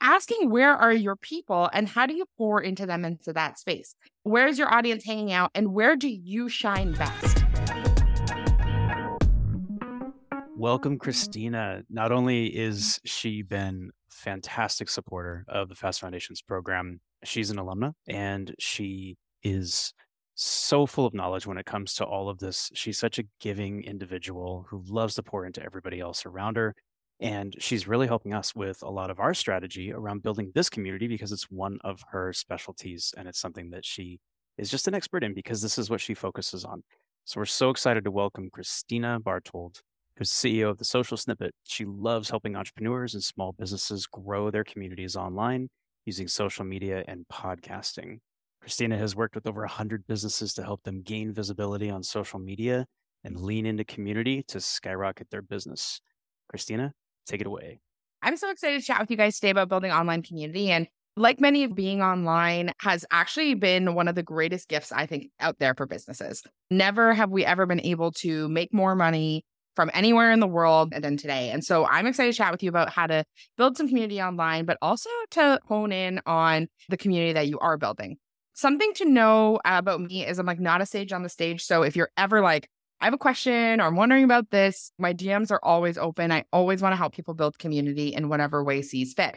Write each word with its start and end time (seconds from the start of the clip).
asking 0.00 0.50
where 0.50 0.74
are 0.74 0.92
your 0.92 1.16
people 1.16 1.68
and 1.72 1.88
how 1.88 2.06
do 2.06 2.14
you 2.14 2.24
pour 2.36 2.60
into 2.60 2.86
them 2.86 3.04
into 3.04 3.32
that 3.32 3.58
space? 3.58 3.94
Where's 4.22 4.58
your 4.58 4.72
audience 4.72 5.04
hanging 5.04 5.32
out 5.32 5.50
and 5.54 5.72
where 5.72 5.96
do 5.96 6.08
you 6.08 6.48
shine 6.48 6.92
best? 6.92 7.44
Welcome, 10.56 10.98
Kristina. 10.98 11.82
Not 11.88 12.12
only 12.12 12.46
is 12.46 13.00
she 13.04 13.42
been 13.42 13.90
fantastic 14.10 14.88
supporter 14.88 15.44
of 15.48 15.68
the 15.68 15.74
Fast 15.74 16.00
Foundations 16.00 16.42
program, 16.42 17.00
she's 17.24 17.50
an 17.50 17.58
alumna 17.58 17.92
and 18.08 18.54
she 18.58 19.16
is 19.42 19.92
so 20.34 20.86
full 20.86 21.04
of 21.04 21.14
knowledge 21.14 21.46
when 21.46 21.58
it 21.58 21.66
comes 21.66 21.94
to 21.94 22.04
all 22.04 22.28
of 22.28 22.38
this. 22.38 22.70
She's 22.74 22.98
such 22.98 23.18
a 23.18 23.24
giving 23.40 23.82
individual 23.82 24.66
who 24.68 24.82
loves 24.86 25.14
to 25.16 25.22
pour 25.22 25.44
into 25.44 25.62
everybody 25.62 25.98
else 25.98 26.24
around 26.26 26.56
her. 26.56 26.74
And 27.20 27.54
she's 27.58 27.88
really 27.88 28.06
helping 28.06 28.32
us 28.32 28.54
with 28.54 28.82
a 28.82 28.90
lot 28.90 29.10
of 29.10 29.18
our 29.18 29.34
strategy 29.34 29.92
around 29.92 30.22
building 30.22 30.52
this 30.54 30.70
community 30.70 31.08
because 31.08 31.32
it's 31.32 31.50
one 31.50 31.78
of 31.82 32.00
her 32.10 32.32
specialties 32.32 33.12
and 33.16 33.26
it's 33.26 33.40
something 33.40 33.70
that 33.70 33.84
she 33.84 34.20
is 34.56 34.70
just 34.70 34.86
an 34.86 34.94
expert 34.94 35.24
in 35.24 35.34
because 35.34 35.60
this 35.60 35.78
is 35.78 35.90
what 35.90 36.00
she 36.00 36.14
focuses 36.14 36.64
on. 36.64 36.82
So 37.24 37.40
we're 37.40 37.46
so 37.46 37.70
excited 37.70 38.04
to 38.04 38.10
welcome 38.10 38.50
Kristina 38.50 39.18
Bartold, 39.20 39.80
who's 40.16 40.30
CEO 40.30 40.70
of 40.70 40.78
the 40.78 40.84
Social 40.84 41.16
Snippet. 41.16 41.54
She 41.64 41.84
loves 41.84 42.30
helping 42.30 42.54
entrepreneurs 42.54 43.14
and 43.14 43.22
small 43.22 43.52
businesses 43.52 44.06
grow 44.06 44.50
their 44.50 44.64
communities 44.64 45.16
online 45.16 45.68
using 46.06 46.28
social 46.28 46.64
media 46.64 47.04
and 47.08 47.26
podcasting. 47.32 48.20
Kristina 48.64 48.96
has 48.96 49.16
worked 49.16 49.34
with 49.34 49.46
over 49.46 49.60
100 49.60 50.06
businesses 50.06 50.54
to 50.54 50.62
help 50.62 50.82
them 50.84 51.02
gain 51.02 51.32
visibility 51.32 51.90
on 51.90 52.02
social 52.02 52.38
media 52.38 52.86
and 53.24 53.40
lean 53.40 53.66
into 53.66 53.84
community 53.84 54.42
to 54.48 54.60
skyrocket 54.60 55.30
their 55.30 55.42
business. 55.42 56.00
Kristina, 56.52 56.92
Take 57.28 57.42
it 57.42 57.46
away. 57.46 57.78
I'm 58.22 58.36
so 58.36 58.50
excited 58.50 58.80
to 58.80 58.86
chat 58.86 59.00
with 59.00 59.10
you 59.10 59.16
guys 59.16 59.36
today 59.36 59.50
about 59.50 59.68
building 59.68 59.92
online 59.92 60.22
community. 60.22 60.70
And 60.70 60.88
like 61.16 61.40
many 61.40 61.62
of 61.64 61.74
being 61.74 62.02
online 62.02 62.72
has 62.80 63.04
actually 63.10 63.54
been 63.54 63.94
one 63.94 64.08
of 64.08 64.14
the 64.14 64.22
greatest 64.22 64.68
gifts 64.68 64.92
I 64.92 65.06
think 65.06 65.30
out 65.38 65.58
there 65.58 65.74
for 65.74 65.86
businesses. 65.86 66.42
Never 66.70 67.12
have 67.12 67.30
we 67.30 67.44
ever 67.44 67.66
been 67.66 67.80
able 67.80 68.12
to 68.12 68.48
make 68.48 68.72
more 68.72 68.94
money 68.94 69.44
from 69.76 69.90
anywhere 69.94 70.32
in 70.32 70.40
the 70.40 70.46
world 70.46 70.92
than 70.92 71.16
today. 71.16 71.50
And 71.50 71.64
so 71.64 71.86
I'm 71.86 72.06
excited 72.06 72.32
to 72.32 72.36
chat 72.36 72.50
with 72.50 72.62
you 72.64 72.68
about 72.68 72.90
how 72.90 73.06
to 73.06 73.24
build 73.56 73.76
some 73.76 73.86
community 73.86 74.20
online, 74.20 74.64
but 74.64 74.78
also 74.82 75.10
to 75.32 75.60
hone 75.66 75.92
in 75.92 76.20
on 76.26 76.66
the 76.88 76.96
community 76.96 77.32
that 77.34 77.46
you 77.46 77.58
are 77.60 77.76
building. 77.76 78.16
Something 78.54 78.92
to 78.94 79.04
know 79.04 79.60
about 79.64 80.00
me 80.00 80.26
is 80.26 80.40
I'm 80.40 80.46
like 80.46 80.58
not 80.58 80.80
a 80.80 80.86
sage 80.86 81.12
on 81.12 81.22
the 81.22 81.28
stage. 81.28 81.62
So 81.62 81.82
if 81.82 81.94
you're 81.94 82.10
ever 82.16 82.40
like, 82.40 82.68
I 83.00 83.04
have 83.04 83.14
a 83.14 83.18
question 83.18 83.80
or 83.80 83.84
I'm 83.84 83.96
wondering 83.96 84.24
about 84.24 84.50
this. 84.50 84.90
My 84.98 85.14
DMs 85.14 85.50
are 85.50 85.60
always 85.62 85.96
open. 85.96 86.32
I 86.32 86.44
always 86.52 86.82
want 86.82 86.92
to 86.92 86.96
help 86.96 87.14
people 87.14 87.34
build 87.34 87.58
community 87.58 88.08
in 88.08 88.28
whatever 88.28 88.64
way 88.64 88.82
sees 88.82 89.14
fit. 89.14 89.36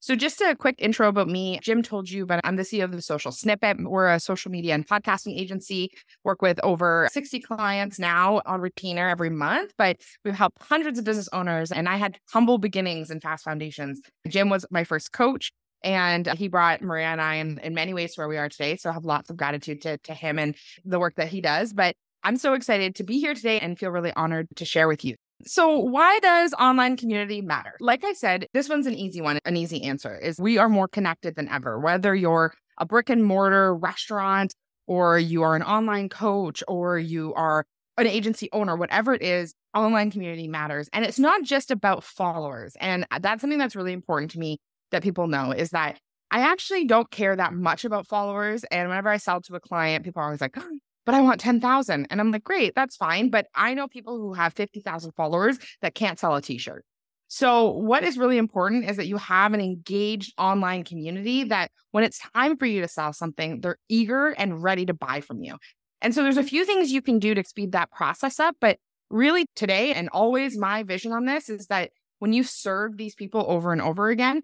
So, 0.00 0.14
just 0.14 0.40
a 0.40 0.54
quick 0.54 0.76
intro 0.78 1.08
about 1.08 1.26
me. 1.26 1.58
Jim 1.60 1.82
told 1.82 2.08
you, 2.08 2.24
but 2.24 2.40
I'm 2.44 2.54
the 2.54 2.62
CEO 2.62 2.84
of 2.84 2.92
the 2.92 3.02
Social 3.02 3.32
Snippet. 3.32 3.78
We're 3.80 4.12
a 4.12 4.20
social 4.20 4.52
media 4.52 4.74
and 4.74 4.86
podcasting 4.86 5.36
agency, 5.36 5.90
work 6.22 6.40
with 6.40 6.60
over 6.62 7.08
60 7.10 7.40
clients 7.40 7.98
now 7.98 8.40
on 8.46 8.60
retainer 8.60 9.08
every 9.08 9.28
month, 9.28 9.72
but 9.76 9.96
we've 10.24 10.36
helped 10.36 10.62
hundreds 10.62 11.00
of 11.00 11.04
business 11.04 11.28
owners. 11.32 11.72
And 11.72 11.88
I 11.88 11.96
had 11.96 12.16
humble 12.32 12.58
beginnings 12.58 13.10
in 13.10 13.18
Fast 13.18 13.42
Foundations. 13.42 14.00
Jim 14.28 14.50
was 14.50 14.64
my 14.70 14.84
first 14.84 15.10
coach. 15.10 15.50
And 15.82 16.26
he 16.26 16.48
brought 16.48 16.82
Maria 16.82 17.06
and 17.06 17.20
I 17.20 17.36
in, 17.36 17.58
in 17.58 17.72
many 17.72 17.94
ways 17.94 18.14
to 18.14 18.20
where 18.20 18.28
we 18.28 18.36
are 18.36 18.48
today. 18.48 18.76
So 18.76 18.90
I 18.90 18.92
have 18.92 19.04
lots 19.04 19.30
of 19.30 19.36
gratitude 19.36 19.82
to, 19.82 19.98
to 19.98 20.14
him 20.14 20.38
and 20.38 20.56
the 20.84 20.98
work 20.98 21.14
that 21.16 21.28
he 21.28 21.40
does. 21.40 21.72
But 21.72 21.94
I'm 22.28 22.36
so 22.36 22.52
excited 22.52 22.94
to 22.96 23.04
be 23.04 23.20
here 23.20 23.32
today 23.32 23.58
and 23.58 23.78
feel 23.78 23.88
really 23.88 24.12
honored 24.12 24.48
to 24.56 24.66
share 24.66 24.86
with 24.86 25.02
you. 25.02 25.14
So, 25.46 25.78
why 25.78 26.18
does 26.18 26.52
online 26.60 26.98
community 26.98 27.40
matter? 27.40 27.72
Like 27.80 28.04
I 28.04 28.12
said, 28.12 28.48
this 28.52 28.68
one's 28.68 28.86
an 28.86 28.92
easy 28.92 29.22
one. 29.22 29.38
An 29.46 29.56
easy 29.56 29.82
answer 29.82 30.14
is 30.14 30.38
we 30.38 30.58
are 30.58 30.68
more 30.68 30.88
connected 30.88 31.36
than 31.36 31.48
ever. 31.48 31.80
Whether 31.80 32.14
you're 32.14 32.52
a 32.76 32.84
brick 32.84 33.08
and 33.08 33.24
mortar 33.24 33.74
restaurant, 33.74 34.52
or 34.86 35.18
you 35.18 35.40
are 35.40 35.56
an 35.56 35.62
online 35.62 36.10
coach, 36.10 36.62
or 36.68 36.98
you 36.98 37.32
are 37.32 37.64
an 37.96 38.06
agency 38.06 38.50
owner, 38.52 38.76
whatever 38.76 39.14
it 39.14 39.22
is, 39.22 39.54
online 39.74 40.10
community 40.10 40.48
matters. 40.48 40.90
And 40.92 41.06
it's 41.06 41.18
not 41.18 41.44
just 41.44 41.70
about 41.70 42.04
followers. 42.04 42.76
And 42.78 43.06
uh, 43.10 43.20
that's 43.20 43.40
something 43.40 43.58
that's 43.58 43.74
really 43.74 43.94
important 43.94 44.32
to 44.32 44.38
me 44.38 44.58
that 44.90 45.02
people 45.02 45.28
know 45.28 45.52
is 45.52 45.70
that 45.70 45.96
I 46.30 46.40
actually 46.40 46.84
don't 46.84 47.10
care 47.10 47.34
that 47.34 47.54
much 47.54 47.86
about 47.86 48.06
followers. 48.06 48.64
And 48.64 48.90
whenever 48.90 49.08
I 49.08 49.16
sell 49.16 49.40
to 49.40 49.54
a 49.54 49.60
client, 49.60 50.04
people 50.04 50.20
are 50.20 50.26
always 50.26 50.42
like, 50.42 50.54
oh, 50.58 50.78
but 51.06 51.14
I 51.14 51.20
want 51.20 51.40
10,000. 51.40 52.06
And 52.10 52.20
I'm 52.20 52.30
like, 52.30 52.44
great, 52.44 52.74
that's 52.74 52.96
fine. 52.96 53.30
But 53.30 53.46
I 53.54 53.74
know 53.74 53.88
people 53.88 54.18
who 54.18 54.34
have 54.34 54.54
50,000 54.54 55.12
followers 55.12 55.58
that 55.80 55.94
can't 55.94 56.18
sell 56.18 56.34
a 56.34 56.42
t 56.42 56.58
shirt. 56.58 56.84
So, 57.30 57.68
what 57.68 58.04
is 58.04 58.16
really 58.16 58.38
important 58.38 58.88
is 58.88 58.96
that 58.96 59.06
you 59.06 59.18
have 59.18 59.52
an 59.52 59.60
engaged 59.60 60.32
online 60.38 60.82
community 60.82 61.44
that 61.44 61.70
when 61.90 62.02
it's 62.02 62.20
time 62.34 62.56
for 62.56 62.64
you 62.64 62.80
to 62.80 62.88
sell 62.88 63.12
something, 63.12 63.60
they're 63.60 63.76
eager 63.88 64.30
and 64.30 64.62
ready 64.62 64.86
to 64.86 64.94
buy 64.94 65.20
from 65.20 65.42
you. 65.42 65.56
And 66.00 66.14
so, 66.14 66.22
there's 66.22 66.38
a 66.38 66.42
few 66.42 66.64
things 66.64 66.90
you 66.90 67.02
can 67.02 67.18
do 67.18 67.34
to 67.34 67.44
speed 67.44 67.72
that 67.72 67.90
process 67.90 68.40
up. 68.40 68.56
But 68.62 68.78
really, 69.10 69.46
today 69.54 69.92
and 69.92 70.08
always, 70.08 70.56
my 70.56 70.82
vision 70.84 71.12
on 71.12 71.26
this 71.26 71.50
is 71.50 71.66
that 71.66 71.90
when 72.18 72.32
you 72.32 72.42
serve 72.42 72.96
these 72.96 73.14
people 73.14 73.44
over 73.46 73.72
and 73.72 73.82
over 73.82 74.08
again 74.08 74.40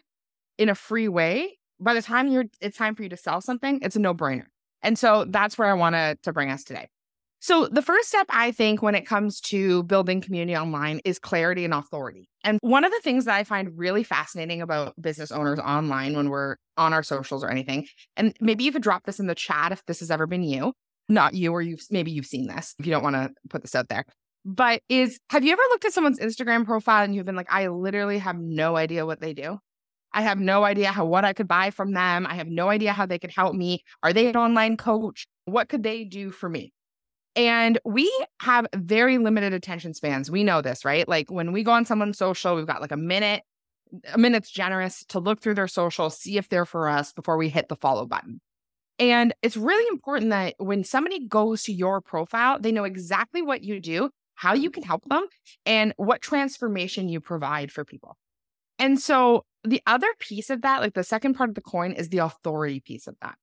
in 0.59 0.69
a 0.69 0.75
free 0.75 1.09
way, 1.09 1.59
by 1.81 1.95
the 1.95 2.03
time 2.03 2.29
you're 2.29 2.45
it's 2.61 2.77
time 2.77 2.95
for 2.95 3.03
you 3.03 3.09
to 3.09 3.17
sell 3.17 3.41
something, 3.41 3.81
it's 3.83 3.97
a 3.97 4.01
no 4.01 4.13
brainer. 4.13 4.47
And 4.85 4.99
so 4.99 5.25
that's 5.27 5.59
where 5.59 5.69
I 5.69 5.75
wanted 5.75 6.23
to 6.23 6.33
bring 6.33 6.51
us 6.51 6.63
today. 6.63 6.89
So, 7.41 7.67
the 7.67 7.83
first 7.83 8.09
step 8.09 8.25
I 8.31 8.53
think 8.53 8.81
when 8.81 8.95
it 8.95 9.05
comes 9.07 9.39
to 9.43 9.83
building 9.83 10.23
community 10.23 10.57
online 10.57 11.01
is 11.05 11.19
clarity 11.19 11.67
and 11.67 11.75
authority. 11.75 12.27
And 12.43 12.59
one 12.63 12.85
of 12.85 12.91
the 12.91 13.01
things 13.03 13.27
that 13.27 13.35
I 13.35 13.45
find 13.45 13.77
really 13.77 14.03
fascinating 14.03 14.63
about 14.63 14.95
business 14.99 15.31
owners 15.31 15.59
online 15.59 16.17
when 16.17 16.31
we're 16.31 16.57
on 16.79 16.95
our 16.95 17.03
socials 17.03 17.45
or 17.45 17.51
anything, 17.51 17.87
and 18.17 18.35
maybe 18.41 18.65
you 18.65 18.73
could 18.73 18.83
drop 18.83 19.05
this 19.05 19.21
in 19.21 19.27
the 19.27 19.35
chat 19.35 19.73
if 19.73 19.85
this 19.85 20.01
has 20.01 20.11
ever 20.11 20.27
been 20.27 20.43
you, 20.43 20.73
not 21.11 21.35
you, 21.35 21.53
or 21.53 21.61
you've 21.61 21.83
maybe 21.91 22.13
you've 22.13 22.25
seen 22.25 22.47
this 22.47 22.75
if 22.79 22.87
you 22.87 22.93
don't 22.93 23.03
want 23.03 23.17
to 23.17 23.31
put 23.51 23.61
this 23.61 23.75
out 23.75 23.89
there. 23.89 24.07
But 24.47 24.81
is 24.89 25.21
have 25.29 25.45
you 25.45 25.53
ever 25.53 25.63
looked 25.69 25.85
at 25.85 25.93
someone's 25.93 26.21
Instagram 26.21 26.65
profile 26.65 27.05
and 27.05 27.15
you've 27.15 27.27
been 27.27 27.37
like, 27.37 27.53
I 27.53 27.67
literally 27.67 28.21
have 28.21 28.39
no 28.39 28.77
idea 28.77 29.05
what 29.05 29.21
they 29.21 29.35
do? 29.35 29.59
I 30.15 30.23
have 30.23 30.39
no 30.39 30.65
idea 30.65 30.93
how 30.93 31.05
what 31.05 31.25
I 31.25 31.33
could 31.33 31.49
buy 31.49 31.71
from 31.71 31.93
them. 31.93 32.27
I 32.27 32.37
have 32.37 32.47
no 32.47 32.71
idea 32.71 32.93
how 32.93 33.05
they 33.05 33.19
could 33.19 33.33
help 33.33 33.55
me. 33.55 33.83
Are 34.03 34.13
they 34.13 34.29
an 34.29 34.37
online 34.37 34.77
coach? 34.77 35.27
What 35.45 35.69
could 35.69 35.83
they 35.83 36.05
do 36.05 36.31
for 36.31 36.49
me? 36.49 36.73
And 37.37 37.79
we 37.85 38.11
have 38.41 38.67
very 38.77 39.19
limited 39.19 39.53
attention 39.53 39.93
spans. 39.93 40.31
We 40.31 40.45
know 40.45 40.63
this, 40.63 40.85
right? 40.85 41.07
Like 41.09 41.31
when 41.31 41.53
we 41.53 41.65
go 41.65 41.73
on 41.73 41.85
someone's 41.85 42.17
social, 42.17 42.55
we've 42.55 42.67
got 42.67 42.81
like 42.81 42.93
a 42.93 42.97
minute, 42.97 43.43
a 44.13 44.19
minute's 44.19 44.51
generous 44.51 45.05
to 45.09 45.19
look 45.19 45.41
through 45.41 45.55
their 45.55 45.69
social, 45.69 46.11
see 46.11 46.39
if 46.39 46.49
they're 46.49 46.65
for 46.65 46.89
us 46.89 47.13
before 47.13 47.37
we 47.37 47.49
hit 47.49 47.69
the 47.69 47.77
follow 47.77 48.07
button. 48.07 48.41
And 49.01 49.35
it's 49.43 49.57
really 49.57 49.87
important 49.89 50.31
that 50.31 50.55
when 50.59 50.85
somebody 50.85 51.27
goes 51.27 51.65
to 51.65 51.73
your 51.73 52.01
profile, 52.01 52.61
they 52.61 52.71
know 52.71 52.85
exactly 52.85 53.43
what 53.43 53.65
you 53.65 53.81
do, 53.81 54.11
how 54.37 54.55
you 54.55 54.71
can 54.71 54.85
help 54.85 55.05
them, 55.07 55.27
and 55.67 55.93
what 55.97 56.23
transformation 56.23 57.09
you 57.09 57.21
provide 57.21 57.73
for 57.73 57.85
people. 57.85 58.17
And 58.79 59.01
so 59.01 59.45
the 59.65 59.83
other 59.87 60.09
piece 60.19 60.51
of 60.51 60.63
that, 60.63 60.81
like 60.81 60.95
the 60.95 61.05
second 61.05 61.35
part 61.35 61.49
of 61.49 61.55
the 61.55 61.63
coin, 61.63 61.93
is 61.93 62.11
the 62.11 62.19
authority 62.19 62.81
piece 62.81 63.07
of 63.07 63.17
that. 63.23 63.37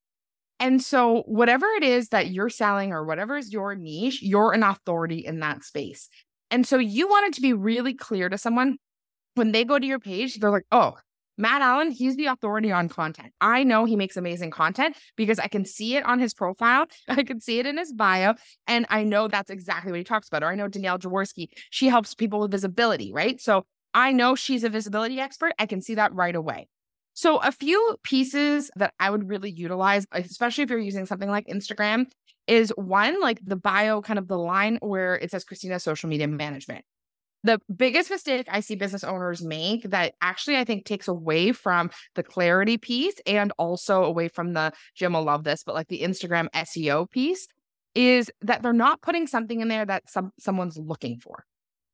And 0.60 0.82
so, 0.82 1.24
whatever 1.26 1.66
it 1.78 1.84
is 1.84 2.10
that 2.10 2.30
you're 2.30 2.50
selling 2.50 2.94
or 2.94 3.04
whatever 3.04 3.36
is 3.36 3.52
your 3.52 3.76
niche, 3.76 4.22
you're 4.22 4.54
an 4.54 4.64
authority 4.64 5.26
in 5.26 5.40
that 5.40 5.64
space. 5.64 6.08
And 6.52 6.68
so, 6.68 6.78
you 6.78 7.08
want 7.08 7.28
it 7.28 7.34
to 7.34 7.42
be 7.42 7.54
really 7.54 7.96
clear 7.96 8.30
to 8.30 8.38
someone 8.38 8.78
when 9.36 9.52
they 9.52 9.66
go 9.66 9.80
to 9.80 9.86
your 9.86 10.00
page, 10.00 10.40
they're 10.40 10.52
like, 10.52 10.66
oh, 10.72 10.96
Matt 11.38 11.64
Allen, 11.64 11.90
he's 11.90 12.18
the 12.18 12.28
authority 12.28 12.72
on 12.72 12.90
content. 12.90 13.34
I 13.42 13.64
know 13.64 13.86
he 13.86 13.96
makes 13.96 14.18
amazing 14.18 14.52
content 14.52 14.96
because 15.16 15.40
I 15.40 15.48
can 15.48 15.66
see 15.66 15.96
it 15.96 16.06
on 16.06 16.20
his 16.20 16.36
profile. 16.36 16.86
I 17.08 17.24
can 17.24 17.42
see 17.42 17.58
it 17.58 17.66
in 17.66 17.78
his 17.78 17.92
bio. 17.92 18.36
And 18.68 18.86
I 18.90 19.04
know 19.04 19.28
that's 19.28 19.50
exactly 19.50 19.92
what 19.92 19.98
he 19.98 20.04
talks 20.04 20.28
about. 20.28 20.44
Or 20.44 20.48
I 20.48 20.56
know 20.56 20.68
Danielle 20.68 21.00
Jaworski, 21.00 21.48
she 21.72 21.88
helps 21.88 22.14
people 22.14 22.42
with 22.42 22.52
visibility, 22.52 23.12
right? 23.12 23.42
So 23.42 23.66
I 23.94 24.12
know 24.12 24.36
she's 24.36 24.64
a 24.64 24.70
visibility 24.70 25.20
expert. 25.20 25.54
I 25.60 25.66
can 25.66 25.82
see 25.82 25.96
that 25.96 26.14
right 26.14 26.36
away. 26.36 26.68
So, 27.14 27.38
a 27.38 27.52
few 27.52 27.98
pieces 28.04 28.72
that 28.78 28.94
I 29.00 29.10
would 29.10 29.28
really 29.28 29.52
utilize, 29.52 30.06
especially 30.14 30.64
if 30.64 30.70
you're 30.70 30.80
using 30.80 31.06
something 31.06 31.30
like 31.30 31.48
Instagram, 31.48 32.06
is 32.48 32.72
one, 32.78 33.20
like 33.20 33.40
the 33.44 33.56
bio, 33.56 34.02
kind 34.02 34.18
of 34.18 34.28
the 34.28 34.38
line 34.38 34.78
where 34.82 35.16
it 35.16 35.32
says 35.32 35.46
Kristina 35.46 35.82
Social 35.82 36.10
Media 36.10 36.28
Management. 36.28 36.86
The 37.44 37.60
biggest 37.76 38.12
mistake 38.12 38.48
I 38.50 38.60
see 38.60 38.76
business 38.76 39.04
owners 39.04 39.44
make 39.44 39.90
that 39.90 40.14
actually 40.22 40.58
I 40.58 40.64
think 40.64 40.86
takes 40.86 41.08
away 41.08 41.52
from 41.52 41.90
the 42.14 42.24
clarity 42.24 42.78
piece 42.78 43.16
and 43.26 43.52
also 43.58 44.04
away 44.04 44.28
from 44.28 44.54
the 44.54 44.72
Jim 44.96 45.14
will 45.14 45.24
love 45.24 45.44
this, 45.44 45.64
but 45.64 45.74
like 45.74 45.88
the 45.88 46.02
Instagram 46.02 46.50
SEO 46.52 47.10
piece 47.10 47.48
is 47.96 48.32
that 48.42 48.62
they're 48.62 48.74
not 48.74 49.02
putting 49.02 49.28
something 49.28 49.60
in 49.60 49.70
there 49.70 49.86
that 49.86 50.10
some 50.10 50.32
someone's 50.40 50.78
looking 50.78 51.20
for. 51.20 51.46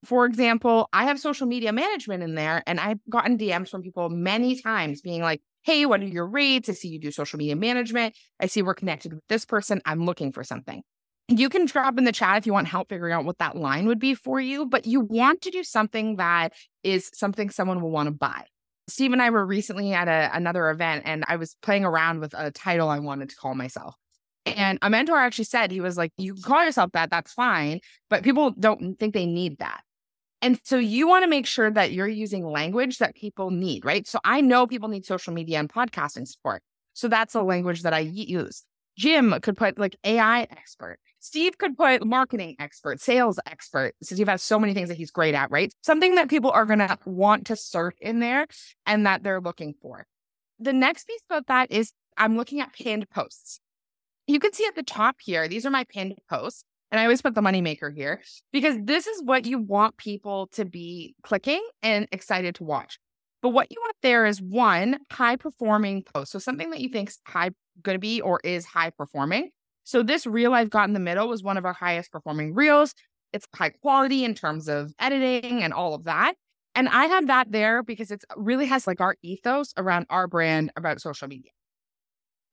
For 0.06 0.26
example, 0.26 0.90
I 0.94 1.06
have 1.06 1.20
social 1.20 1.48
media 1.48 1.74
management 1.74 2.24
in 2.24 2.36
there, 2.36 2.64
and 2.68 2.80
I've 2.80 3.00
gotten 3.10 3.38
DMs 3.38 3.70
from 3.70 3.82
people 3.82 4.10
many 4.10 4.62
times 4.62 5.02
being 5.02 5.22
like, 5.22 5.42
Hey, 5.64 5.86
what 5.86 6.02
are 6.02 6.06
your 6.06 6.28
rates? 6.28 6.70
I 6.70 6.74
see 6.74 6.88
you 6.88 7.00
do 7.00 7.12
social 7.12 7.38
media 7.38 7.56
management. 7.56 8.16
I 8.40 8.46
see 8.46 8.62
we're 8.62 8.74
connected 8.74 9.14
with 9.14 9.24
this 9.28 9.46
person. 9.46 9.82
I'm 9.86 10.06
looking 10.06 10.32
for 10.32 10.44
something. 10.44 10.82
You 11.28 11.50
can 11.50 11.66
drop 11.66 11.98
in 11.98 12.06
the 12.06 12.14
chat 12.14 12.38
if 12.38 12.46
you 12.46 12.54
want 12.54 12.68
help 12.68 12.88
figuring 12.88 13.12
out 13.12 13.26
what 13.26 13.40
that 13.40 13.58
line 13.58 13.86
would 13.88 14.00
be 14.00 14.14
for 14.14 14.40
you, 14.40 14.66
but 14.66 14.86
you 14.86 15.02
want 15.02 15.42
to 15.42 15.52
do 15.52 15.64
something 15.64 16.16
that 16.16 16.54
is 16.84 17.12
something 17.14 17.50
someone 17.50 17.82
will 17.82 17.92
want 17.92 18.08
to 18.08 18.12
buy. 18.14 18.46
Steve 18.88 19.12
and 19.12 19.22
I 19.22 19.30
were 19.30 19.46
recently 19.46 19.94
at 19.94 20.08
a, 20.08 20.30
another 20.34 20.70
event 20.70 21.04
and 21.06 21.26
I 21.28 21.36
was 21.36 21.58
playing 21.62 21.84
around 21.84 22.22
with 22.22 22.34
a 22.34 22.52
title 22.52 22.88
I 22.88 23.00
wanted 23.00 23.30
to 23.30 23.36
call 23.36 23.54
myself. 23.54 23.96
And 24.46 24.80
a 24.82 24.90
mentor 24.90 25.18
actually 25.18 25.46
said, 25.46 25.72
he 25.72 25.82
was 25.82 25.98
like, 25.98 26.14
you 26.18 26.34
can 26.34 26.44
call 26.44 26.64
yourself 26.64 26.92
that, 26.94 27.10
that's 27.10 27.34
fine. 27.34 27.82
But 28.10 28.24
people 28.24 28.52
don't 28.52 28.98
think 28.98 29.14
they 29.14 29.26
need 29.26 29.58
that. 29.60 29.82
And 30.42 30.60
so 30.64 30.78
you 30.78 31.08
want 31.08 31.24
to 31.24 31.30
make 31.30 31.46
sure 31.46 31.72
that 31.72 31.92
you're 31.92 32.08
using 32.08 32.46
language 32.46 33.00
that 33.00 33.16
people 33.16 33.50
need, 33.50 33.84
right? 33.84 34.08
So 34.08 34.20
I 34.24 34.42
know 34.42 34.68
people 34.68 34.90
need 34.90 35.06
social 35.06 35.34
media 35.34 35.60
and 35.60 35.72
podcasting 35.72 36.28
support. 36.28 36.62
So 36.94 37.08
that's 37.08 37.36
a 37.36 37.42
language 37.42 37.84
that 37.84 37.94
I 37.94 38.00
use. 38.00 38.64
Jim 38.98 39.36
could 39.42 39.58
put 39.58 39.78
like 39.78 39.96
AI 40.04 40.42
expert. 40.42 41.00
Steve 41.20 41.58
could 41.58 41.78
put 41.78 42.06
marketing 42.06 42.56
expert, 42.60 43.02
sales 43.02 43.40
expert. 43.46 43.94
Steve 44.02 44.28
has 44.28 44.42
so 44.42 44.60
many 44.60 44.74
things 44.74 44.90
that 44.90 44.98
he's 44.98 45.12
great 45.12 45.36
at, 45.36 45.52
right? 45.52 45.74
Something 45.82 46.16
that 46.16 46.30
people 46.30 46.52
are 46.52 46.66
going 46.66 46.80
to 46.80 46.98
want 47.06 47.48
to 47.48 47.56
search 47.56 47.98
in 48.00 48.20
there 48.20 48.48
and 48.86 49.06
that 49.06 49.24
they're 49.24 49.42
looking 49.42 49.74
for. 49.82 50.06
The 50.60 50.74
next 50.74 51.06
piece 51.06 51.22
about 51.30 51.48
that 51.48 51.72
is 51.72 51.92
I'm 52.18 52.38
looking 52.38 52.62
at 52.62 52.74
pinned 52.74 53.10
posts. 53.10 53.60
You 54.26 54.40
can 54.40 54.54
see 54.54 54.66
at 54.66 54.76
the 54.76 54.84
top 54.84 55.18
here, 55.20 55.48
these 55.48 55.66
are 55.66 55.72
my 55.72 55.86
pinned 55.86 56.16
posts. 56.30 56.64
And 56.92 57.00
I 57.00 57.04
always 57.04 57.22
put 57.22 57.36
the 57.36 57.42
moneymaker 57.42 57.94
here 57.94 58.22
because 58.54 58.78
this 58.82 59.08
is 59.08 59.22
what 59.24 59.46
you 59.46 59.60
want 59.60 59.98
people 59.98 60.48
to 60.54 60.64
be 60.64 61.16
clicking 61.22 61.62
and 61.82 62.08
excited 62.12 62.56
to 62.56 62.64
watch. 62.64 62.98
But 63.42 63.50
what 63.50 63.72
you 63.72 63.78
want 63.80 63.96
there 64.02 64.26
is 64.26 64.42
one 64.42 65.00
high 65.12 65.36
performing 65.36 66.04
post. 66.04 66.32
So 66.32 66.40
something 66.40 66.70
that 66.72 66.80
you 66.80 66.90
think 66.90 67.10
is 67.10 67.20
high 67.28 67.52
going 67.82 67.96
to 67.96 68.00
be 68.00 68.22
or 68.22 68.40
is 68.44 68.66
high 68.66 68.90
performing. 68.92 69.50
So 69.84 70.02
this 70.02 70.26
reel 70.26 70.54
I've 70.54 70.70
got 70.70 70.88
in 70.88 70.94
the 70.94 71.00
middle 71.00 71.28
was 71.28 71.44
one 71.44 71.58
of 71.58 71.66
our 71.66 71.74
highest 71.74 72.12
performing 72.12 72.54
reels. 72.54 72.94
It's 73.34 73.46
high 73.56 73.70
quality 73.70 74.24
in 74.24 74.34
terms 74.34 74.68
of 74.68 74.94
editing 75.00 75.64
and 75.64 75.74
all 75.74 75.94
of 75.94 76.06
that. 76.06 76.36
And 76.74 76.88
I 76.90 77.06
have 77.06 77.28
that 77.28 77.52
there 77.52 77.84
because 77.84 78.12
it 78.12 78.24
really 78.36 78.66
has 78.68 78.88
like 78.88 79.02
our 79.02 79.16
ethos 79.22 79.74
around 79.78 80.06
our 80.10 80.28
brand 80.28 80.72
about 80.76 81.02
social 81.02 81.28
media. 81.28 81.52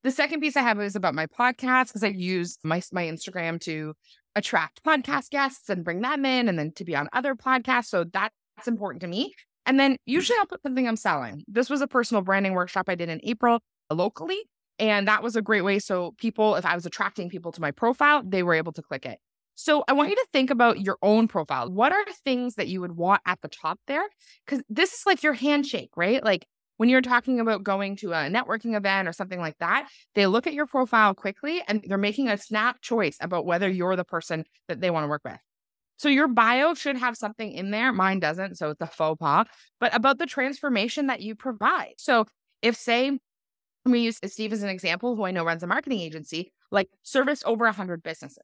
The 0.05 0.11
second 0.11 0.41
piece 0.41 0.55
I 0.55 0.61
have 0.61 0.79
is 0.83 0.97
about 0.97 1.15
my 1.15 1.27
podcast 1.27 1.87
because 1.87 2.05
I 2.05 2.11
mm-hmm. 2.11 2.21
use 2.21 2.59
my, 2.62 2.83
my 2.93 3.05
Instagram 3.05 3.59
to 3.62 3.95
attract 4.37 4.85
podcast 4.85 5.31
guests 5.31 5.71
and 5.71 5.83
bring 5.83 6.03
them 6.03 6.27
in 6.27 6.47
and 6.47 6.59
then 6.59 6.73
to 6.73 6.85
be 6.85 6.95
on 6.95 7.09
other 7.15 7.35
podcasts. 7.35 7.87
So 7.87 8.05
that's 8.05 8.35
important 8.67 9.01
to 9.01 9.09
me. 9.09 9.35
And 9.65 9.81
then 9.81 9.93
mm-hmm. 9.93 10.12
usually 10.12 10.39
I'll 10.39 10.47
put 10.47 10.61
something 10.61 10.87
I'm 10.87 10.97
selling. 10.97 11.43
This 11.49 11.71
was 11.71 11.81
a 11.81 11.87
personal 11.87 12.23
branding 12.23 12.53
workshop 12.53 12.91
I 12.91 12.97
did 12.97 13.09
in 13.09 13.19
April 13.23 13.61
locally. 13.91 14.39
And 14.79 15.09
that 15.09 15.23
was 15.23 15.37
a 15.37 15.43
great 15.43 15.62
way. 15.62 15.79
So 15.79 16.12
people, 16.19 16.56
if 16.56 16.67
I 16.67 16.75
was 16.75 16.85
attracting 16.85 17.31
people 17.31 17.53
to 17.53 17.62
my 17.62 17.71
profile, 17.71 18.23
they 18.23 18.43
were 18.43 18.55
able 18.55 18.73
to 18.73 18.83
click 18.83 19.06
it. 19.06 19.19
So 19.55 19.85
I 19.89 19.95
want 19.95 20.11
you 20.11 20.17
to 20.17 20.27
think 20.35 20.51
about 20.51 20.81
your 20.81 20.99
own 21.01 21.29
profile. 21.29 21.71
What 21.71 21.93
are 21.93 22.05
things 22.25 22.56
that 22.56 22.69
you 22.69 22.83
would 22.83 22.97
want 22.97 23.23
at 23.25 23.41
the 23.41 23.49
top 23.49 23.79
there? 23.87 24.05
Because 24.45 24.62
this 24.69 24.93
is 24.93 25.06
like 25.06 25.23
your 25.23 25.33
handshake, 25.33 25.91
right? 25.97 26.23
Like 26.23 26.47
when 26.76 26.88
you're 26.88 27.00
talking 27.00 27.41
about 27.41 27.62
going 27.62 27.97
to 27.97 28.12
a 28.12 28.29
networking 28.29 28.76
event 28.76 29.09
or 29.09 29.12
something 29.12 29.41
like 29.41 29.59
that, 29.59 29.88
they 30.15 30.26
look 30.26 30.47
at 30.47 30.55
your 30.55 30.67
profile 30.67 31.15
quickly 31.15 31.62
and 31.69 31.85
they're 31.87 31.99
making 31.99 32.29
a 32.29 32.37
snap 32.37 32.81
choice 32.81 33.17
about 33.21 33.47
whether 33.47 33.69
you're 33.69 33.97
the 33.97 34.05
person 34.05 34.44
that 34.69 34.81
they 34.81 34.91
want 34.91 35.05
to 35.05 35.09
work 35.09 35.23
with. 35.25 35.38
So 35.97 36.09
your 36.09 36.29
bio 36.29 36.75
should 36.75 36.97
have 36.97 37.17
something 37.17 37.53
in 37.53 37.71
there. 37.71 37.93
Mine 37.93 38.19
doesn't, 38.19 38.56
so 38.59 38.71
it's 38.71 38.81
a 38.81 38.87
faux 38.87 39.19
pas, 39.21 39.47
but 39.79 39.94
about 39.94 40.19
the 40.19 40.26
transformation 40.26 41.06
that 41.06 41.21
you 41.21 41.37
provide. 41.37 41.94
So 41.99 42.26
if 42.62 42.77
say 42.77 43.19
we 43.85 44.00
use 44.00 44.19
Steve 44.25 44.53
as 44.53 44.62
an 44.62 44.70
example, 44.70 45.15
who 45.15 45.25
I 45.25 45.31
know 45.31 45.44
runs 45.44 45.62
a 45.62 45.67
marketing 45.67 46.00
agency, 46.00 46.53
like 46.70 46.88
service 47.03 47.43
over 47.47 47.65
100 47.67 48.03
businesses. 48.03 48.43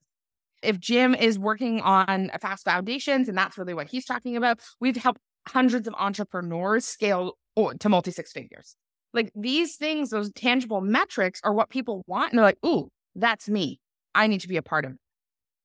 If 0.62 0.78
Jim 0.78 1.14
is 1.14 1.38
working 1.38 1.80
on 1.80 2.30
fast 2.40 2.64
foundations, 2.64 3.28
and 3.28 3.36
that's 3.36 3.56
really 3.56 3.74
what 3.74 3.88
he's 3.88 4.04
talking 4.04 4.36
about, 4.36 4.60
we've 4.78 4.96
helped 4.96 5.20
hundreds 5.48 5.88
of 5.88 5.94
entrepreneurs 5.98 6.84
scale 6.84 7.38
to 7.68 7.88
multi 7.88 8.10
six 8.10 8.32
figures. 8.32 8.76
Like 9.12 9.32
these 9.34 9.76
things, 9.76 10.10
those 10.10 10.32
tangible 10.32 10.80
metrics 10.80 11.40
are 11.42 11.52
what 11.52 11.68
people 11.68 12.02
want. 12.06 12.32
And 12.32 12.38
they're 12.38 12.46
like, 12.46 12.64
ooh, 12.64 12.88
that's 13.14 13.48
me. 13.48 13.80
I 14.14 14.26
need 14.26 14.40
to 14.40 14.48
be 14.48 14.56
a 14.56 14.62
part 14.62 14.84
of 14.84 14.92
it. 14.92 14.98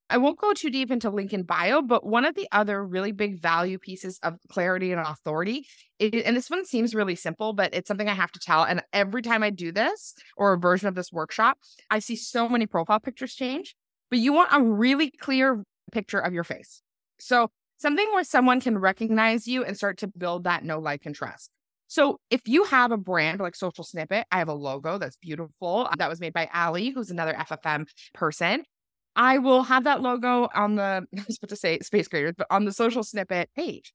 I 0.07 0.17
won't 0.17 0.37
go 0.37 0.53
too 0.53 0.69
deep 0.69 0.91
into 0.91 1.09
LinkedIn 1.09 1.47
bio, 1.47 1.81
but 1.81 2.05
one 2.05 2.25
of 2.25 2.35
the 2.35 2.47
other 2.51 2.85
really 2.85 3.11
big 3.11 3.41
value 3.41 3.79
pieces 3.79 4.19
of 4.21 4.35
clarity 4.51 4.91
and 4.91 5.01
authority, 5.01 5.65
is, 5.97 6.21
and 6.23 6.37
this 6.37 6.49
one 6.49 6.63
seems 6.63 6.93
really 6.93 7.15
simple, 7.15 7.53
but 7.53 7.73
it's 7.73 7.87
something 7.87 8.07
I 8.07 8.13
have 8.13 8.31
to 8.33 8.39
tell. 8.39 8.63
And 8.63 8.83
every 8.93 9.23
time 9.23 9.41
I 9.41 9.49
do 9.49 9.71
this 9.71 10.13
or 10.37 10.53
a 10.53 10.59
version 10.59 10.87
of 10.87 10.93
this 10.93 11.11
workshop, 11.11 11.57
I 11.89 11.99
see 11.99 12.15
so 12.15 12.47
many 12.47 12.67
profile 12.67 12.99
pictures 12.99 13.33
change, 13.33 13.75
but 14.11 14.19
you 14.19 14.31
want 14.31 14.49
a 14.53 14.61
really 14.61 15.09
clear 15.09 15.63
picture 15.91 16.19
of 16.19 16.33
your 16.33 16.43
face. 16.43 16.83
So 17.19 17.49
something 17.77 18.07
where 18.13 18.23
someone 18.23 18.61
can 18.61 18.77
recognize 18.77 19.47
you 19.47 19.63
and 19.63 19.75
start 19.75 19.97
to 19.99 20.07
build 20.07 20.43
that 20.43 20.63
know, 20.63 20.77
like, 20.77 21.07
and 21.07 21.15
trust. 21.15 21.49
So 21.87 22.19
if 22.29 22.41
you 22.45 22.63
have 22.65 22.91
a 22.91 22.97
brand 22.97 23.39
like 23.39 23.55
Social 23.55 23.83
Snippet, 23.83 24.25
I 24.31 24.39
have 24.39 24.47
a 24.47 24.53
logo 24.53 24.97
that's 24.97 25.17
beautiful. 25.17 25.89
That 25.97 26.09
was 26.09 26.19
made 26.19 26.33
by 26.33 26.49
Ali, 26.53 26.89
who's 26.89 27.11
another 27.11 27.33
FFM 27.33 27.87
person. 28.13 28.63
I 29.15 29.37
will 29.37 29.63
have 29.63 29.85
that 29.85 30.01
logo 30.01 30.49
on 30.53 30.75
the, 30.75 31.05
I 31.17 31.23
was 31.27 31.37
about 31.37 31.49
to 31.49 31.55
say 31.55 31.79
space 31.79 32.07
graders, 32.07 32.33
but 32.37 32.47
on 32.49 32.65
the 32.65 32.73
social 32.73 33.03
snippet 33.03 33.49
page. 33.55 33.93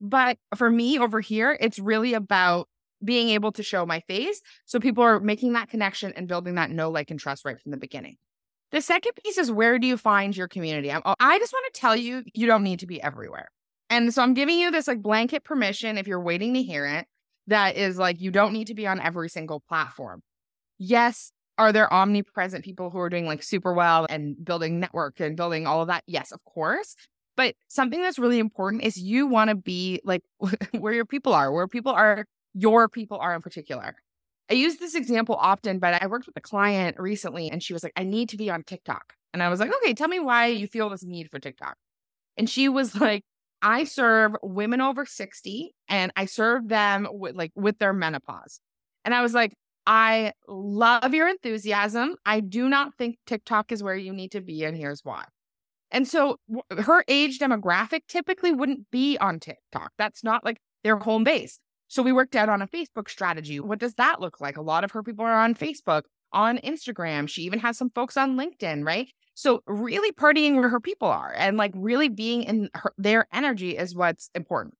But 0.00 0.38
for 0.56 0.70
me 0.70 0.98
over 0.98 1.20
here, 1.20 1.56
it's 1.60 1.78
really 1.78 2.14
about 2.14 2.68
being 3.04 3.30
able 3.30 3.52
to 3.52 3.62
show 3.62 3.86
my 3.86 4.00
face. 4.00 4.40
So 4.64 4.80
people 4.80 5.04
are 5.04 5.20
making 5.20 5.52
that 5.52 5.68
connection 5.68 6.12
and 6.16 6.28
building 6.28 6.54
that 6.56 6.70
know, 6.70 6.90
like, 6.90 7.10
and 7.10 7.20
trust 7.20 7.44
right 7.44 7.60
from 7.60 7.70
the 7.70 7.76
beginning. 7.76 8.16
The 8.72 8.80
second 8.80 9.12
piece 9.22 9.38
is 9.38 9.50
where 9.50 9.78
do 9.78 9.86
you 9.86 9.96
find 9.96 10.36
your 10.36 10.48
community? 10.48 10.90
I, 10.90 11.00
oh, 11.04 11.14
I 11.20 11.38
just 11.38 11.52
want 11.52 11.72
to 11.72 11.80
tell 11.80 11.94
you, 11.94 12.24
you 12.34 12.46
don't 12.46 12.64
need 12.64 12.80
to 12.80 12.86
be 12.86 13.00
everywhere. 13.00 13.48
And 13.88 14.12
so 14.12 14.22
I'm 14.22 14.34
giving 14.34 14.58
you 14.58 14.70
this 14.70 14.88
like 14.88 15.00
blanket 15.00 15.44
permission 15.44 15.98
if 15.98 16.08
you're 16.08 16.20
waiting 16.20 16.54
to 16.54 16.62
hear 16.62 16.84
it, 16.86 17.06
that 17.46 17.76
is 17.76 17.98
like, 17.98 18.20
you 18.20 18.30
don't 18.30 18.52
need 18.52 18.68
to 18.68 18.74
be 18.74 18.86
on 18.86 19.00
every 19.00 19.28
single 19.28 19.60
platform. 19.60 20.22
Yes, 20.78 21.32
are 21.58 21.72
there 21.72 21.92
omnipresent 21.92 22.64
people 22.64 22.90
who 22.90 22.98
are 22.98 23.08
doing 23.08 23.26
like 23.26 23.42
super 23.42 23.72
well 23.72 24.06
and 24.08 24.42
building 24.44 24.80
network 24.80 25.20
and 25.20 25.36
building 25.36 25.66
all 25.66 25.80
of 25.80 25.88
that? 25.88 26.04
Yes, 26.06 26.32
of 26.32 26.44
course. 26.44 26.96
But 27.36 27.54
something 27.68 28.00
that's 28.00 28.18
really 28.18 28.38
important 28.38 28.82
is 28.82 28.98
you 28.98 29.26
want 29.26 29.50
to 29.50 29.56
be 29.56 30.00
like 30.04 30.22
where 30.72 30.92
your 30.92 31.04
people 31.04 31.32
are, 31.32 31.52
where 31.52 31.68
people 31.68 31.92
are, 31.92 32.26
your 32.54 32.88
people 32.88 33.18
are 33.18 33.34
in 33.34 33.42
particular. 33.42 33.96
I 34.50 34.54
use 34.54 34.76
this 34.76 34.94
example 34.94 35.34
often, 35.34 35.78
but 35.78 36.00
I 36.00 36.06
worked 36.06 36.26
with 36.26 36.36
a 36.36 36.40
client 36.40 36.98
recently 36.98 37.50
and 37.50 37.62
she 37.62 37.72
was 37.72 37.82
like, 37.82 37.92
I 37.96 38.04
need 38.04 38.28
to 38.30 38.36
be 38.36 38.48
on 38.48 38.62
TikTok. 38.62 39.14
And 39.32 39.42
I 39.42 39.48
was 39.48 39.60
like, 39.60 39.72
okay, 39.74 39.92
tell 39.92 40.08
me 40.08 40.20
why 40.20 40.46
you 40.46 40.66
feel 40.66 40.88
this 40.88 41.04
need 41.04 41.30
for 41.30 41.38
TikTok. 41.38 41.76
And 42.36 42.48
she 42.48 42.68
was 42.68 42.94
like, 43.00 43.22
I 43.62 43.84
serve 43.84 44.32
women 44.42 44.80
over 44.80 45.06
60 45.06 45.74
and 45.88 46.12
I 46.16 46.26
serve 46.26 46.68
them 46.68 47.08
with 47.10 47.34
like 47.34 47.52
with 47.54 47.78
their 47.78 47.92
menopause. 47.92 48.60
And 49.04 49.14
I 49.14 49.22
was 49.22 49.34
like, 49.34 49.54
I 49.86 50.32
love 50.48 51.14
your 51.14 51.28
enthusiasm. 51.28 52.16
I 52.26 52.40
do 52.40 52.68
not 52.68 52.94
think 52.96 53.18
TikTok 53.26 53.70
is 53.70 53.82
where 53.82 53.94
you 53.94 54.12
need 54.12 54.32
to 54.32 54.40
be, 54.40 54.64
and 54.64 54.76
here's 54.76 55.04
why. 55.04 55.24
And 55.92 56.08
so 56.08 56.38
her 56.76 57.04
age 57.06 57.38
demographic 57.38 58.00
typically 58.08 58.52
wouldn't 58.52 58.90
be 58.90 59.16
on 59.18 59.38
TikTok. 59.38 59.92
That's 59.96 60.24
not 60.24 60.44
like 60.44 60.58
their 60.82 60.98
home 60.98 61.22
base. 61.22 61.60
So 61.88 62.02
we 62.02 62.12
worked 62.12 62.34
out 62.34 62.48
on 62.48 62.62
a 62.62 62.66
Facebook 62.66 63.08
strategy. 63.08 63.60
What 63.60 63.78
does 63.78 63.94
that 63.94 64.20
look 64.20 64.40
like? 64.40 64.56
A 64.56 64.62
lot 64.62 64.82
of 64.82 64.90
her 64.90 65.04
people 65.04 65.24
are 65.24 65.40
on 65.40 65.54
Facebook, 65.54 66.02
on 66.32 66.58
Instagram. 66.58 67.28
She 67.28 67.42
even 67.42 67.60
has 67.60 67.78
some 67.78 67.90
folks 67.90 68.16
on 68.16 68.36
LinkedIn, 68.36 68.84
right? 68.84 69.08
So 69.36 69.62
really 69.66 70.12
partying 70.12 70.56
where 70.56 70.70
her 70.70 70.80
people 70.80 71.08
are 71.08 71.32
and 71.36 71.58
like 71.58 71.72
really 71.74 72.08
being 72.08 72.42
in 72.42 72.70
her, 72.72 72.92
their 72.96 73.28
energy 73.34 73.76
is 73.76 73.94
what's 73.94 74.30
important. 74.34 74.74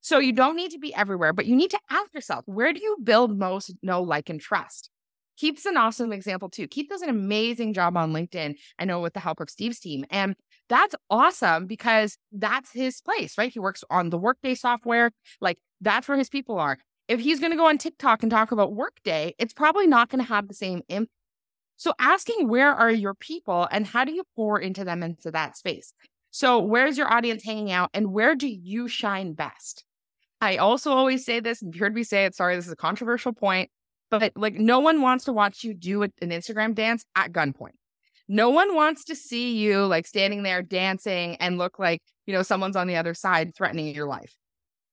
So 0.00 0.20
you 0.20 0.32
don't 0.32 0.54
need 0.54 0.70
to 0.70 0.78
be 0.78 0.94
everywhere, 0.94 1.32
but 1.32 1.46
you 1.46 1.56
need 1.56 1.72
to 1.72 1.80
ask 1.90 2.14
yourself, 2.14 2.44
where 2.46 2.72
do 2.72 2.80
you 2.80 2.98
build 3.02 3.36
most 3.36 3.74
know, 3.82 4.00
like, 4.00 4.30
and 4.30 4.40
trust? 4.40 4.90
Keith's 5.36 5.66
an 5.66 5.76
awesome 5.76 6.12
example 6.12 6.48
too. 6.48 6.68
Keith 6.68 6.88
does 6.88 7.02
an 7.02 7.08
amazing 7.08 7.74
job 7.74 7.96
on 7.96 8.12
LinkedIn. 8.12 8.54
I 8.78 8.84
know 8.84 9.00
with 9.00 9.14
the 9.14 9.20
help 9.20 9.40
of 9.40 9.50
Steve's 9.50 9.80
team. 9.80 10.04
And 10.08 10.36
that's 10.68 10.94
awesome 11.10 11.66
because 11.66 12.16
that's 12.30 12.72
his 12.72 13.00
place, 13.00 13.36
right? 13.36 13.52
He 13.52 13.58
works 13.58 13.82
on 13.90 14.10
the 14.10 14.18
Workday 14.18 14.54
software. 14.54 15.10
Like 15.40 15.58
that's 15.80 16.06
where 16.06 16.16
his 16.16 16.28
people 16.28 16.60
are. 16.60 16.78
If 17.08 17.18
he's 17.18 17.40
going 17.40 17.50
to 17.50 17.58
go 17.58 17.66
on 17.66 17.76
TikTok 17.76 18.22
and 18.22 18.30
talk 18.30 18.52
about 18.52 18.72
Workday, 18.72 19.34
it's 19.36 19.52
probably 19.52 19.88
not 19.88 20.10
going 20.10 20.22
to 20.24 20.28
have 20.28 20.46
the 20.46 20.54
same 20.54 20.82
impact. 20.88 21.10
So 21.80 21.94
asking 21.98 22.46
where 22.46 22.74
are 22.74 22.90
your 22.90 23.14
people 23.14 23.66
and 23.70 23.86
how 23.86 24.04
do 24.04 24.12
you 24.12 24.22
pour 24.36 24.60
into 24.60 24.84
them 24.84 25.02
into 25.02 25.30
that 25.30 25.56
space? 25.56 25.94
So 26.30 26.58
where's 26.58 26.98
your 26.98 27.10
audience 27.10 27.42
hanging 27.42 27.72
out 27.72 27.88
and 27.94 28.12
where 28.12 28.34
do 28.34 28.46
you 28.46 28.86
shine 28.86 29.32
best? 29.32 29.86
I 30.42 30.58
also 30.58 30.92
always 30.92 31.24
say 31.24 31.40
this, 31.40 31.62
and 31.62 31.74
you 31.74 31.80
heard 31.80 31.94
me 31.94 32.02
say 32.02 32.26
it. 32.26 32.34
Sorry, 32.34 32.54
this 32.54 32.66
is 32.66 32.72
a 32.72 32.76
controversial 32.76 33.32
point, 33.32 33.70
but 34.10 34.30
like 34.36 34.56
no 34.56 34.80
one 34.80 35.00
wants 35.00 35.24
to 35.24 35.32
watch 35.32 35.64
you 35.64 35.72
do 35.72 36.02
an 36.02 36.12
Instagram 36.20 36.74
dance 36.74 37.06
at 37.16 37.32
gunpoint. 37.32 37.78
No 38.28 38.50
one 38.50 38.74
wants 38.74 39.04
to 39.06 39.16
see 39.16 39.56
you 39.56 39.86
like 39.86 40.06
standing 40.06 40.42
there 40.42 40.60
dancing 40.60 41.36
and 41.36 41.56
look 41.56 41.78
like, 41.78 42.02
you 42.26 42.34
know, 42.34 42.42
someone's 42.42 42.76
on 42.76 42.88
the 42.88 42.96
other 42.96 43.14
side 43.14 43.54
threatening 43.54 43.94
your 43.94 44.06
life. 44.06 44.36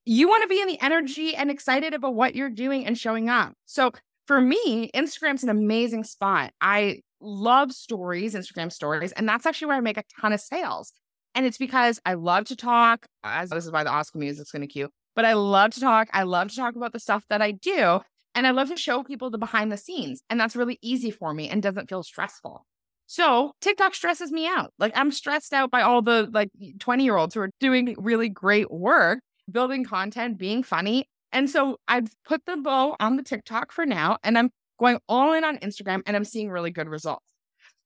You 0.06 0.30
want 0.30 0.44
to 0.44 0.48
be 0.48 0.62
in 0.62 0.68
the 0.70 0.82
energy 0.82 1.36
and 1.36 1.52
excited 1.52 1.94
about 1.94 2.16
what 2.16 2.34
you're 2.34 2.50
doing 2.50 2.86
and 2.86 2.98
showing 2.98 3.28
up. 3.28 3.56
So 3.66 3.92
for 4.28 4.40
me, 4.42 4.92
Instagram's 4.94 5.44
an 5.44 5.50
amazing 5.50 6.04
spot. 6.04 6.52
I 6.62 7.00
love 7.22 7.72
stories, 7.72 8.36
Instagram 8.36 8.72
stories, 8.72 9.12
and 9.14 9.28
that's 9.28 9.46
actually 9.46 9.68
where 9.68 9.78
I 9.78 9.82
make 9.82 9.98
a 9.98 10.04
ton 10.22 10.34
of 10.34 10.42
sales. 10.42 10.94
And 11.34 11.46
it's 11.46 11.58
because 11.58 12.00
I 12.06 12.16
love 12.16 12.46
to 12.46 12.56
talk, 12.56 13.06
as 13.24 13.50
this 13.50 13.66
is 13.66 13.72
why 13.72 13.84
the 13.84 13.90
Oscar 13.92 14.20
music's 14.20 14.52
going 14.52 14.62
to 14.62 14.68
cue. 14.68 14.90
but 15.16 15.26
I 15.26 15.34
love 15.34 15.72
to 15.72 15.80
talk. 15.80 16.10
I 16.14 16.24
love 16.24 16.50
to 16.50 16.56
talk 16.56 16.76
about 16.76 16.94
the 16.94 17.00
stuff 17.00 17.24
that 17.30 17.42
I 17.42 17.52
do. 17.52 18.02
And 18.36 18.46
I 18.46 18.52
love 18.52 18.70
to 18.70 18.78
show 18.78 19.04
people 19.04 19.32
the 19.32 19.40
behind 19.40 19.72
the 19.72 19.78
scenes. 19.78 20.22
And 20.30 20.40
that's 20.40 20.56
really 20.56 20.78
easy 20.84 21.10
for 21.10 21.34
me 21.34 21.50
and 21.50 21.62
doesn't 21.64 21.90
feel 21.90 22.04
stressful. 22.04 22.66
So 23.08 23.54
TikTok 23.62 23.96
stresses 23.96 24.32
me 24.32 24.46
out. 24.48 24.74
Like 24.78 24.92
I'm 24.96 25.12
stressed 25.12 25.54
out 25.54 25.72
by 25.72 25.82
all 25.82 26.04
the 26.04 26.30
like 26.32 26.50
20 26.80 27.04
year 27.04 27.18
olds 27.18 27.34
who 27.34 27.42
are 27.42 27.50
doing 27.60 27.96
really 27.98 28.30
great 28.30 28.70
work, 28.70 29.20
building 29.50 29.86
content, 29.86 30.38
being 30.38 30.62
funny. 30.62 31.08
And 31.32 31.50
so 31.50 31.78
I've 31.88 32.10
put 32.26 32.46
the 32.46 32.58
bow 32.58 32.96
on 33.00 33.18
the 33.18 33.24
TikTok 33.24 33.72
for 33.72 33.86
now 33.86 34.18
and 34.24 34.38
I'm 34.38 34.50
going 34.80 35.00
all 35.08 35.34
in 35.34 35.44
on 35.44 35.58
Instagram 35.58 36.02
and 36.06 36.16
I'm 36.16 36.24
seeing 36.24 36.50
really 36.50 36.72
good 36.72 36.88
results. 36.88 37.26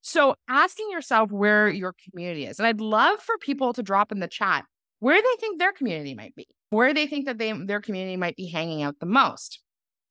So 0.01 0.35
asking 0.47 0.89
yourself 0.91 1.31
where 1.31 1.69
your 1.69 1.93
community 2.09 2.45
is. 2.45 2.59
And 2.59 2.67
I'd 2.67 2.81
love 2.81 3.19
for 3.19 3.37
people 3.37 3.73
to 3.73 3.83
drop 3.83 4.11
in 4.11 4.19
the 4.19 4.27
chat 4.27 4.65
where 4.99 5.21
they 5.21 5.35
think 5.39 5.59
their 5.59 5.73
community 5.73 6.15
might 6.15 6.35
be, 6.35 6.47
where 6.69 6.93
they 6.93 7.07
think 7.07 7.25
that 7.25 7.37
they 7.37 7.51
their 7.51 7.81
community 7.81 8.17
might 8.17 8.35
be 8.35 8.47
hanging 8.47 8.81
out 8.81 8.99
the 8.99 9.05
most. 9.05 9.59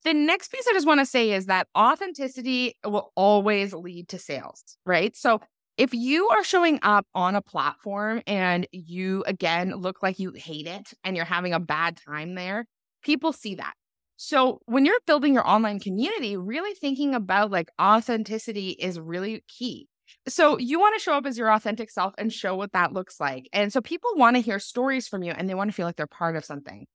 The 0.04 0.14
next 0.14 0.50
piece 0.50 0.66
I 0.68 0.72
just 0.72 0.86
want 0.86 1.00
to 1.00 1.06
say 1.06 1.32
is 1.32 1.46
that 1.46 1.68
authenticity 1.76 2.74
will 2.84 3.12
always 3.14 3.74
lead 3.74 4.08
to 4.08 4.18
sales, 4.18 4.62
right? 4.86 5.14
So 5.16 5.40
if 5.76 5.92
you 5.92 6.28
are 6.28 6.44
showing 6.44 6.78
up 6.82 7.06
on 7.14 7.34
a 7.34 7.42
platform 7.42 8.22
and 8.26 8.66
you 8.72 9.24
again 9.26 9.74
look 9.74 10.02
like 10.02 10.18
you 10.18 10.32
hate 10.32 10.66
it 10.66 10.92
and 11.04 11.16
you're 11.16 11.24
having 11.24 11.52
a 11.52 11.60
bad 11.60 11.98
time 12.06 12.34
there, 12.34 12.66
people 13.02 13.32
see 13.32 13.56
that. 13.56 13.74
So 14.16 14.60
when 14.66 14.84
you're 14.84 15.00
building 15.06 15.34
your 15.34 15.48
online 15.48 15.80
community, 15.80 16.36
really 16.36 16.74
thinking 16.74 17.14
about 17.14 17.50
like 17.50 17.70
authenticity 17.80 18.70
is 18.70 19.00
really 19.00 19.42
key. 19.48 19.88
So 20.28 20.58
you 20.58 20.78
want 20.78 20.94
to 20.94 21.02
show 21.02 21.14
up 21.14 21.24
as 21.24 21.38
your 21.38 21.50
authentic 21.50 21.90
self 21.90 22.12
and 22.18 22.32
show 22.32 22.54
what 22.54 22.72
that 22.72 22.92
looks 22.92 23.18
like. 23.18 23.48
And 23.52 23.72
so 23.72 23.80
people 23.80 24.10
want 24.16 24.36
to 24.36 24.42
hear 24.42 24.58
stories 24.58 25.08
from 25.08 25.22
you 25.22 25.32
and 25.32 25.48
they 25.48 25.54
want 25.54 25.70
to 25.70 25.74
feel 25.74 25.86
like 25.86 25.96
they're 25.96 26.06
part 26.06 26.36
of 26.36 26.44
something. 26.44 26.86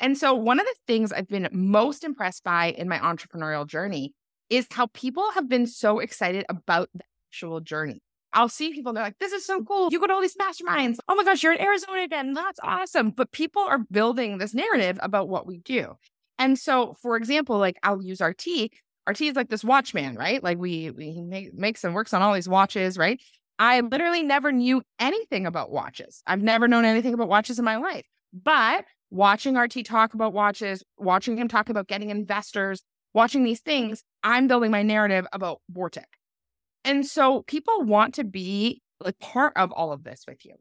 And 0.00 0.18
so, 0.18 0.34
one 0.34 0.58
of 0.58 0.66
the 0.66 0.74
things 0.86 1.12
I've 1.12 1.28
been 1.28 1.48
most 1.52 2.04
impressed 2.04 2.42
by 2.42 2.72
in 2.72 2.88
my 2.88 2.98
entrepreneurial 2.98 3.66
journey 3.66 4.12
is 4.50 4.66
how 4.70 4.88
people 4.88 5.30
have 5.32 5.48
been 5.48 5.66
so 5.66 6.00
excited 6.00 6.44
about 6.48 6.90
the 6.94 7.04
actual 7.30 7.60
journey. 7.60 8.00
I'll 8.34 8.48
see 8.48 8.72
people, 8.72 8.92
they're 8.92 9.04
like, 9.04 9.18
this 9.18 9.32
is 9.32 9.46
so 9.46 9.62
cool. 9.62 9.88
You 9.90 10.00
go 10.00 10.06
to 10.06 10.12
all 10.12 10.20
these 10.20 10.36
masterminds. 10.36 10.96
Oh 11.08 11.14
my 11.14 11.24
gosh, 11.24 11.42
you're 11.42 11.52
in 11.52 11.60
Arizona 11.60 12.02
again. 12.02 12.34
That's 12.34 12.60
awesome. 12.62 13.10
But 13.10 13.32
people 13.32 13.62
are 13.62 13.78
building 13.90 14.38
this 14.38 14.54
narrative 14.54 14.98
about 15.00 15.28
what 15.28 15.46
we 15.46 15.58
do. 15.58 15.94
And 16.38 16.58
so, 16.58 16.94
for 17.00 17.16
example, 17.16 17.58
like 17.58 17.78
I'll 17.82 18.02
use 18.02 18.20
RT. 18.20 18.72
RT 19.08 19.20
is 19.20 19.36
like 19.36 19.50
this 19.50 19.64
watchman, 19.64 20.16
right? 20.16 20.42
Like 20.42 20.58
we 20.58 20.90
we 20.90 21.22
make, 21.22 21.54
makes 21.54 21.84
and 21.84 21.94
works 21.94 22.12
on 22.12 22.22
all 22.22 22.34
these 22.34 22.48
watches, 22.48 22.98
right? 22.98 23.20
I 23.58 23.80
literally 23.80 24.22
never 24.22 24.50
knew 24.50 24.82
anything 24.98 25.46
about 25.46 25.70
watches. 25.70 26.22
I've 26.26 26.42
never 26.42 26.66
known 26.66 26.84
anything 26.84 27.14
about 27.14 27.28
watches 27.28 27.58
in 27.58 27.64
my 27.64 27.76
life. 27.76 28.04
But 28.32 28.84
watching 29.10 29.56
RT 29.56 29.84
talk 29.84 30.14
about 30.14 30.32
watches, 30.32 30.82
watching 30.98 31.38
him 31.38 31.46
talk 31.46 31.68
about 31.68 31.86
getting 31.86 32.10
investors, 32.10 32.82
watching 33.12 33.44
these 33.44 33.60
things, 33.60 34.02
I'm 34.24 34.48
building 34.48 34.72
my 34.72 34.82
narrative 34.82 35.26
about 35.32 35.60
Vortic. 35.72 36.04
And 36.84 37.06
so 37.06 37.42
people 37.42 37.82
want 37.82 38.14
to 38.14 38.24
be 38.24 38.82
like 39.00 39.18
part 39.18 39.54
of 39.56 39.72
all 39.72 39.92
of 39.92 40.04
this 40.04 40.24
with 40.28 40.44
you. 40.44 40.54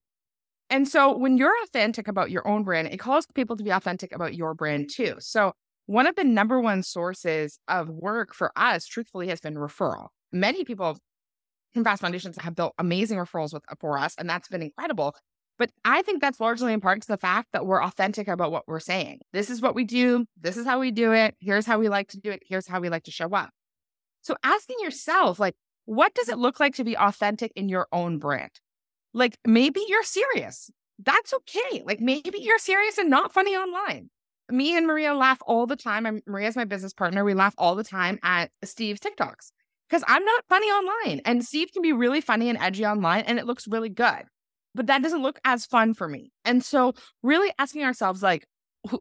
And 0.69 0.87
so 0.87 1.15
when 1.15 1.37
you're 1.37 1.53
authentic 1.63 2.07
about 2.07 2.31
your 2.31 2.47
own 2.47 2.63
brand, 2.63 2.87
it 2.87 2.97
calls 2.97 3.27
people 3.35 3.57
to 3.57 3.63
be 3.63 3.69
authentic 3.69 4.13
about 4.13 4.33
your 4.33 4.53
brand 4.53 4.89
too. 4.89 5.15
So 5.19 5.53
one 5.85 6.07
of 6.07 6.15
the 6.15 6.23
number 6.23 6.59
one 6.59 6.81
sources 6.81 7.59
of 7.67 7.89
work 7.89 8.33
for 8.33 8.51
us, 8.55 8.87
truthfully, 8.87 9.27
has 9.27 9.41
been 9.41 9.55
referral. 9.55 10.07
Many 10.31 10.63
people 10.63 10.97
in 11.75 11.83
Fast 11.83 12.01
Foundations 12.01 12.37
have 12.39 12.55
built 12.55 12.73
amazing 12.77 13.17
referrals 13.17 13.53
with 13.53 13.63
for 13.79 13.97
us, 13.97 14.15
and 14.17 14.29
that's 14.29 14.47
been 14.47 14.61
incredible. 14.61 15.13
But 15.59 15.71
I 15.85 16.01
think 16.01 16.21
that's 16.21 16.39
largely 16.39 16.73
in 16.73 16.81
part 16.81 17.01
to 17.01 17.07
the 17.07 17.17
fact 17.17 17.49
that 17.53 17.65
we're 17.65 17.83
authentic 17.83 18.27
about 18.27 18.51
what 18.51 18.63
we're 18.67 18.79
saying. 18.79 19.19
This 19.33 19.49
is 19.49 19.61
what 19.61 19.75
we 19.75 19.83
do. 19.83 20.25
This 20.39 20.57
is 20.57 20.65
how 20.65 20.79
we 20.79 20.89
do 20.91 21.11
it. 21.11 21.35
Here's 21.39 21.65
how 21.65 21.77
we 21.77 21.89
like 21.89 22.07
to 22.09 22.17
do 22.17 22.31
it. 22.31 22.41
Here's 22.47 22.67
how 22.67 22.79
we 22.79 22.89
like 22.89 23.03
to 23.03 23.11
show 23.11 23.29
up. 23.29 23.51
So 24.21 24.35
asking 24.43 24.77
yourself, 24.79 25.39
like, 25.39 25.55
what 25.85 26.13
does 26.13 26.29
it 26.29 26.37
look 26.37 26.59
like 26.59 26.75
to 26.75 26.83
be 26.83 26.97
authentic 26.97 27.51
in 27.55 27.69
your 27.69 27.87
own 27.91 28.19
brand? 28.19 28.51
Like, 29.13 29.37
maybe 29.45 29.81
you're 29.87 30.03
serious. 30.03 30.69
That's 30.99 31.33
okay. 31.33 31.83
Like, 31.85 31.99
maybe 31.99 32.39
you're 32.39 32.59
serious 32.59 32.97
and 32.97 33.09
not 33.09 33.33
funny 33.33 33.55
online. 33.55 34.09
Me 34.49 34.75
and 34.77 34.87
Maria 34.87 35.13
laugh 35.13 35.39
all 35.45 35.65
the 35.65 35.75
time. 35.75 36.05
I'm, 36.05 36.21
Maria's 36.25 36.55
my 36.55 36.65
business 36.65 36.93
partner. 36.93 37.23
We 37.23 37.33
laugh 37.33 37.55
all 37.57 37.75
the 37.75 37.83
time 37.83 38.19
at 38.23 38.51
Steve's 38.63 38.99
TikToks 38.99 39.51
because 39.89 40.03
I'm 40.07 40.25
not 40.25 40.45
funny 40.49 40.67
online. 40.67 41.21
And 41.25 41.43
Steve 41.43 41.69
can 41.71 41.81
be 41.81 41.93
really 41.93 42.21
funny 42.21 42.49
and 42.49 42.57
edgy 42.59 42.85
online, 42.85 43.23
and 43.25 43.39
it 43.39 43.45
looks 43.45 43.67
really 43.67 43.89
good 43.89 44.25
but 44.75 44.87
that 44.87 45.03
doesn't 45.03 45.21
look 45.21 45.39
as 45.45 45.65
fun 45.65 45.93
for 45.93 46.07
me. 46.07 46.31
And 46.45 46.63
so, 46.63 46.93
really 47.21 47.51
asking 47.59 47.83
ourselves, 47.83 48.23
like, 48.23 48.45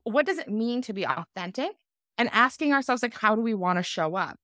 what 0.05 0.27
does 0.27 0.39
it 0.39 0.49
mean 0.49 0.83
to 0.83 0.93
be 0.93 1.07
authentic? 1.07 1.71
And 2.19 2.29
asking 2.33 2.73
ourselves, 2.73 3.03
like, 3.03 3.15
how 3.15 3.35
do 3.35 3.41
we 3.41 3.55
want 3.55 3.79
to 3.79 3.83
show 3.83 4.17
up? 4.17 4.37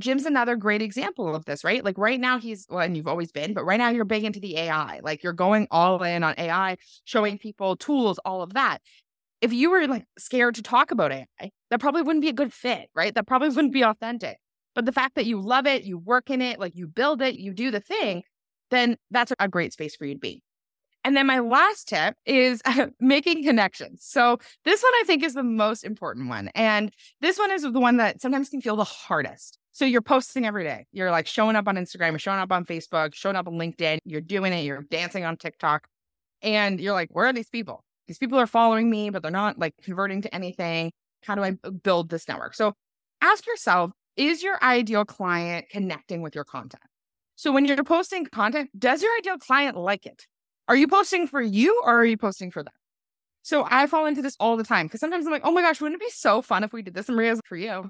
Jim's 0.00 0.26
another 0.26 0.56
great 0.56 0.82
example 0.82 1.34
of 1.34 1.44
this, 1.44 1.64
right? 1.64 1.84
Like, 1.84 1.98
right 1.98 2.18
now, 2.18 2.38
he's, 2.38 2.66
well, 2.68 2.80
and 2.80 2.96
you've 2.96 3.06
always 3.08 3.30
been, 3.32 3.54
but 3.54 3.64
right 3.64 3.78
now, 3.78 3.90
you're 3.90 4.04
big 4.04 4.24
into 4.24 4.40
the 4.40 4.56
AI. 4.56 5.00
Like, 5.02 5.22
you're 5.22 5.32
going 5.32 5.68
all 5.70 6.02
in 6.02 6.24
on 6.24 6.34
AI, 6.38 6.76
showing 7.04 7.38
people 7.38 7.76
tools, 7.76 8.18
all 8.24 8.42
of 8.42 8.54
that. 8.54 8.78
If 9.40 9.52
you 9.52 9.70
were 9.70 9.86
like 9.86 10.04
scared 10.18 10.56
to 10.56 10.62
talk 10.62 10.90
about 10.90 11.12
AI, 11.12 11.50
that 11.70 11.80
probably 11.80 12.02
wouldn't 12.02 12.22
be 12.22 12.28
a 12.28 12.34
good 12.34 12.52
fit, 12.52 12.88
right? 12.94 13.14
That 13.14 13.26
probably 13.26 13.48
wouldn't 13.50 13.72
be 13.72 13.82
authentic. 13.82 14.38
But 14.74 14.86
the 14.86 14.92
fact 14.92 15.14
that 15.16 15.26
you 15.26 15.40
love 15.40 15.66
it, 15.66 15.84
you 15.84 15.98
work 15.98 16.30
in 16.30 16.42
it, 16.42 16.60
like 16.60 16.76
you 16.76 16.86
build 16.86 17.22
it, 17.22 17.36
you 17.36 17.52
do 17.52 17.70
the 17.70 17.80
thing, 17.80 18.22
then 18.70 18.96
that's 19.10 19.32
a 19.38 19.48
great 19.48 19.72
space 19.72 19.96
for 19.96 20.04
you 20.04 20.14
to 20.14 20.20
be. 20.20 20.42
And 21.04 21.16
then 21.16 21.26
my 21.26 21.38
last 21.38 21.88
tip 21.88 22.16
is 22.26 22.62
making 23.00 23.44
connections. 23.44 24.04
So 24.04 24.38
this 24.64 24.82
one 24.82 24.92
I 24.96 25.02
think 25.06 25.22
is 25.22 25.34
the 25.34 25.42
most 25.42 25.84
important 25.84 26.28
one. 26.28 26.50
And 26.54 26.92
this 27.20 27.38
one 27.38 27.50
is 27.50 27.62
the 27.62 27.80
one 27.80 27.96
that 27.96 28.20
sometimes 28.20 28.48
can 28.48 28.60
feel 28.60 28.76
the 28.76 28.84
hardest. 28.84 29.58
So 29.80 29.86
you're 29.86 30.02
posting 30.02 30.44
every 30.44 30.62
day. 30.62 30.84
You're 30.92 31.10
like 31.10 31.26
showing 31.26 31.56
up 31.56 31.66
on 31.66 31.76
Instagram, 31.76 32.10
you're 32.10 32.18
showing 32.18 32.38
up 32.38 32.52
on 32.52 32.66
Facebook, 32.66 33.14
showing 33.14 33.34
up 33.34 33.48
on 33.48 33.54
LinkedIn, 33.54 33.96
you're 34.04 34.20
doing 34.20 34.52
it, 34.52 34.62
you're 34.62 34.82
dancing 34.82 35.24
on 35.24 35.38
TikTok. 35.38 35.86
And 36.42 36.78
you're 36.78 36.92
like, 36.92 37.08
where 37.12 37.24
are 37.24 37.32
these 37.32 37.48
people? 37.48 37.82
These 38.06 38.18
people 38.18 38.38
are 38.38 38.46
following 38.46 38.90
me, 38.90 39.08
but 39.08 39.22
they're 39.22 39.30
not 39.30 39.58
like 39.58 39.72
converting 39.82 40.20
to 40.20 40.34
anything. 40.34 40.92
How 41.24 41.34
do 41.34 41.42
I 41.42 41.52
build 41.82 42.10
this 42.10 42.28
network? 42.28 42.52
So 42.56 42.74
ask 43.22 43.46
yourself, 43.46 43.92
is 44.18 44.42
your 44.42 44.62
ideal 44.62 45.06
client 45.06 45.64
connecting 45.70 46.20
with 46.20 46.34
your 46.34 46.44
content? 46.44 46.82
So 47.36 47.50
when 47.50 47.64
you're 47.64 47.82
posting 47.82 48.26
content, 48.26 48.68
does 48.78 49.02
your 49.02 49.12
ideal 49.16 49.38
client 49.38 49.78
like 49.78 50.04
it? 50.04 50.26
Are 50.68 50.76
you 50.76 50.88
posting 50.88 51.26
for 51.26 51.40
you 51.40 51.80
or 51.86 52.00
are 52.00 52.04
you 52.04 52.18
posting 52.18 52.50
for 52.50 52.62
them? 52.62 52.74
So 53.40 53.66
I 53.70 53.86
fall 53.86 54.04
into 54.04 54.20
this 54.20 54.36
all 54.38 54.58
the 54.58 54.62
time 54.62 54.88
because 54.88 55.00
sometimes 55.00 55.24
I'm 55.24 55.32
like, 55.32 55.46
oh 55.46 55.52
my 55.52 55.62
gosh, 55.62 55.80
wouldn't 55.80 56.02
it 56.02 56.04
be 56.04 56.10
so 56.10 56.42
fun 56.42 56.64
if 56.64 56.74
we 56.74 56.82
did 56.82 56.92
this? 56.92 57.08
And 57.08 57.16
Maria's 57.16 57.40
for 57.46 57.56
you. 57.56 57.88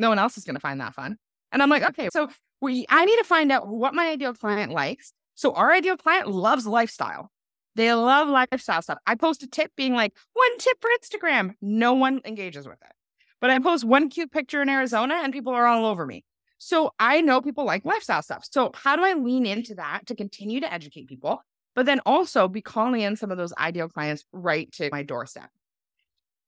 No 0.00 0.08
one 0.08 0.18
else 0.18 0.36
is 0.36 0.44
going 0.44 0.54
to 0.54 0.60
find 0.60 0.80
that 0.80 0.94
fun. 0.94 1.16
And 1.52 1.62
I'm 1.62 1.70
like, 1.70 1.82
okay, 1.82 2.08
so 2.12 2.28
we, 2.60 2.86
I 2.88 3.04
need 3.04 3.16
to 3.18 3.24
find 3.24 3.52
out 3.52 3.68
what 3.68 3.94
my 3.94 4.08
ideal 4.08 4.34
client 4.34 4.72
likes. 4.72 5.12
So 5.34 5.52
our 5.52 5.72
ideal 5.72 5.96
client 5.96 6.28
loves 6.28 6.66
lifestyle. 6.66 7.30
They 7.76 7.92
love 7.92 8.28
lifestyle 8.28 8.82
stuff. 8.82 8.98
I 9.06 9.14
post 9.14 9.42
a 9.42 9.46
tip 9.46 9.72
being 9.76 9.94
like, 9.94 10.12
one 10.32 10.58
tip 10.58 10.76
for 10.80 10.90
Instagram. 11.00 11.54
No 11.60 11.94
one 11.94 12.20
engages 12.24 12.66
with 12.66 12.80
it. 12.82 12.92
But 13.40 13.50
I 13.50 13.58
post 13.58 13.84
one 13.84 14.10
cute 14.10 14.32
picture 14.32 14.60
in 14.60 14.68
Arizona 14.68 15.20
and 15.22 15.32
people 15.32 15.52
are 15.52 15.66
all 15.66 15.86
over 15.86 16.04
me. 16.04 16.24
So 16.58 16.92
I 16.98 17.20
know 17.20 17.40
people 17.40 17.64
like 17.64 17.84
lifestyle 17.84 18.22
stuff. 18.22 18.46
So 18.50 18.70
how 18.74 18.96
do 18.96 19.04
I 19.04 19.14
lean 19.14 19.46
into 19.46 19.76
that 19.76 20.06
to 20.06 20.14
continue 20.14 20.60
to 20.60 20.72
educate 20.72 21.08
people? 21.08 21.42
but 21.74 21.86
then 21.86 22.00
also 22.04 22.48
be 22.48 22.60
calling 22.60 23.00
in 23.00 23.16
some 23.16 23.30
of 23.30 23.38
those 23.38 23.52
ideal 23.58 23.88
clients 23.88 24.24
right 24.32 24.70
to 24.72 24.88
my 24.92 25.02
doorstep. 25.02 25.50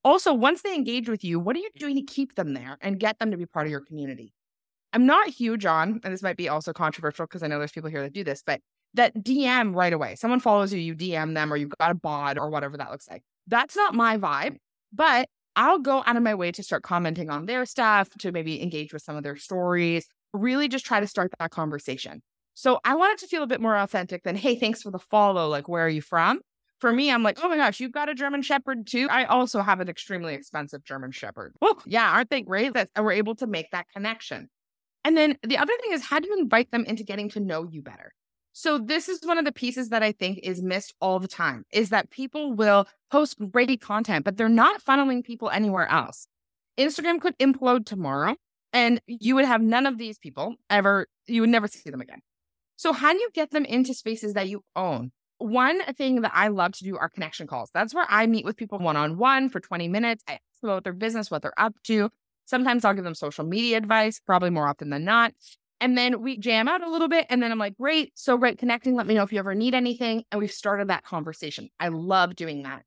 Also, 0.05 0.33
once 0.33 0.63
they 0.63 0.75
engage 0.75 1.09
with 1.09 1.23
you, 1.23 1.39
what 1.39 1.55
are 1.57 1.61
you 1.61 1.71
doing 1.77 1.95
to 1.97 2.03
keep 2.03 2.35
them 2.35 2.55
there 2.55 2.77
and 2.81 2.99
get 2.99 3.19
them 3.19 3.31
to 3.31 3.37
be 3.37 3.47
part 3.47 3.67
of 3.67 3.71
your 3.71 3.81
community? 3.81 4.33
I'm 4.93 5.07
not 5.07 5.29
huge 5.29 5.65
on, 5.65 6.01
and 6.05 6.13
this 6.13 6.23
might 6.23 6.37
be 6.37 6.49
also 6.49 6.73
controversial 6.73 7.27
because 7.27 7.43
I 7.43 7.47
know 7.47 7.59
there's 7.59 7.73
people 7.73 7.89
here 7.89 8.03
that 8.03 8.13
do 8.13 8.25
this, 8.25 8.43
but 8.45 8.61
that 8.95 9.15
DM 9.17 9.75
right 9.75 9.93
away. 9.93 10.17
Someone 10.17 10.41
follows 10.41 10.73
you, 10.73 10.81
you 10.81 10.95
DM 10.95 11.35
them, 11.35 11.53
or 11.53 11.57
you've 11.57 11.73
got 11.79 11.91
a 11.91 11.95
bot 11.95 12.37
or 12.37 12.51
whatever 12.51 12.77
that 12.77 12.91
looks 12.91 13.09
like. 13.09 13.23
That's 13.47 13.75
not 13.75 13.95
my 13.95 14.19
vibe, 14.19 14.57
but 14.93 15.29
I'll 15.57 15.79
go 15.79 16.03
out 16.07 16.17
of 16.17 16.23
my 16.23 16.35
way 16.35 16.53
to 16.53 16.63
start 16.63 16.83
commenting 16.83 17.31
on 17.31 17.47
their 17.47 17.65
stuff, 17.65 18.11
to 18.19 18.33
maybe 18.33 18.63
engage 18.63 18.93
with 18.93 19.03
some 19.03 19.17
of 19.17 19.23
their 19.23 19.37
stories, 19.37 20.07
really 20.33 20.69
just 20.69 20.85
try 20.85 21.01
to 21.01 21.07
start 21.07 21.31
that 21.39 21.51
conversation. 21.51 22.23
So 22.55 22.81
I 22.85 22.95
wanted 22.95 23.19
to 23.19 23.27
feel 23.29 23.43
a 23.43 23.47
bit 23.47 23.61
more 23.61 23.77
authentic 23.77 24.25
than, 24.25 24.37
hey, 24.37 24.57
thanks 24.57 24.83
for 24.83 24.91
the 24.91 24.99
follow. 24.99 25.49
Like, 25.49 25.69
where 25.69 25.87
are 25.87 25.91
you 25.91 26.03
from? 26.03 26.41
For 26.83 26.93
me, 26.93 27.13
I'm 27.13 27.23
like, 27.23 27.39
oh 27.41 27.49
my 27.49 27.57
gosh, 27.57 27.79
you've 27.79 27.93
got 27.93 28.09
a 28.09 28.15
German 28.15 28.43
Shepherd 28.43 28.89
too. 28.89 29.07
I 29.09 29.25
also 29.27 29.63
have 29.63 29.79
an 29.79 29.89
extremely 29.89 30.35
expensive 30.35 30.83
German 30.83 31.13
Shepherd. 31.13 31.55
Well, 31.61 31.81
yeah, 31.87 32.11
aren't 32.11 32.31
they 32.31 32.43
great 32.43 32.75
that 32.75 32.91
we're 32.99 33.13
able 33.13 33.37
to 33.37 33.47
make 33.47 33.71
that 33.71 33.87
connection? 33.95 34.51
And 35.05 35.17
then 35.17 35.39
the 35.45 35.59
other 35.59 35.73
thing 35.81 35.93
is, 35.93 36.03
how 36.03 36.19
do 36.19 36.27
you 36.27 36.37
invite 36.37 36.73
them 36.73 36.85
into 36.85 37.05
getting 37.05 37.29
to 37.31 37.41
know 37.41 37.69
you 37.71 37.83
better? 37.83 38.13
So 38.53 38.79
this 38.79 39.09
is 39.09 39.21
one 39.23 39.39
of 39.39 39.45
the 39.45 39.53
pieces 39.53 39.91
that 39.91 40.03
I 40.03 40.11
think 40.11 40.41
is 40.43 40.61
missed 40.61 40.93
all 41.01 41.21
the 41.21 41.29
time 41.29 41.65
is 41.73 41.91
that 41.91 42.11
people 42.11 42.53
will 42.53 42.89
post 43.13 43.37
great 43.53 43.81
content, 43.81 44.25
but 44.25 44.37
they're 44.37 44.49
not 44.49 44.83
funneling 44.83 45.23
people 45.23 45.51
anywhere 45.51 45.87
else. 45.87 46.27
Instagram 46.77 47.21
could 47.21 47.39
implode 47.39 47.87
tomorrow 47.87 48.35
and 48.73 49.01
you 49.07 49.37
would 49.37 49.45
have 49.45 49.63
none 49.63 49.87
of 49.87 49.99
these 49.99 50.19
people 50.19 50.57
ever, 50.69 51.07
you 51.29 51.43
would 51.43 51.51
never 51.51 51.69
see 51.69 51.91
them 51.91 52.01
again. 52.01 52.23
So, 52.75 52.93
how 52.93 53.13
do 53.13 53.19
you 53.21 53.31
get 53.33 53.53
them 53.53 53.67
into 53.67 53.95
spaces 53.95 54.35
that 54.35 54.49
you 54.49 54.65
own? 54.75 55.13
One 55.43 55.83
thing 55.95 56.23
that 56.23 56.33
I 56.35 56.49
love 56.49 56.73
to 56.73 56.85
do 56.85 56.97
are 56.97 57.09
connection 57.09 57.47
calls. 57.47 57.71
That's 57.73 57.95
where 57.95 58.07
I 58.09 58.27
meet 58.27 58.45
with 58.45 58.57
people 58.57 58.79
one 58.79 58.97
on 58.97 59.19
one 59.19 59.49
for 59.49 59.61
20 59.61 59.89
minutes. 59.89 60.23
I 60.29 60.35
ask 60.35 60.61
them 60.61 60.71
about 60.71 60.85
their 60.85 60.93
business, 60.93 61.31
what 61.31 61.43
they're 61.43 61.59
up 61.59 61.75
to. 61.85 62.11
Sometimes 62.45 62.85
I'll 62.85 62.95
give 62.95 63.05
them 63.05 63.15
social 63.15 63.45
media 63.45 63.77
advice, 63.77 64.21
probably 64.25 64.51
more 64.51 64.69
often 64.69 64.91
than 64.91 65.05
not. 65.05 65.33
And 65.81 65.99
then 65.99 66.23
we 66.23 66.39
jam 66.39 66.69
out 66.69 66.83
a 66.83 66.91
little 66.91 67.09
bit. 67.09 67.27
And 67.29 67.43
then 67.43 67.51
I'm 67.51 67.59
like, 67.59 67.77
great. 67.77 68.13
So 68.15 68.37
great 68.37 68.59
connecting. 68.59 68.95
Let 68.95 69.07
me 69.07 69.15
know 69.15 69.25
if 69.25 69.33
you 69.33 69.39
ever 69.39 69.55
need 69.55 69.75
anything. 69.75 70.25
And 70.31 70.41
we've 70.41 70.53
started 70.53 70.89
that 70.89 71.05
conversation. 71.05 71.71
I 71.81 71.89
love 71.89 72.37
doing 72.37 72.63
that. 72.63 72.83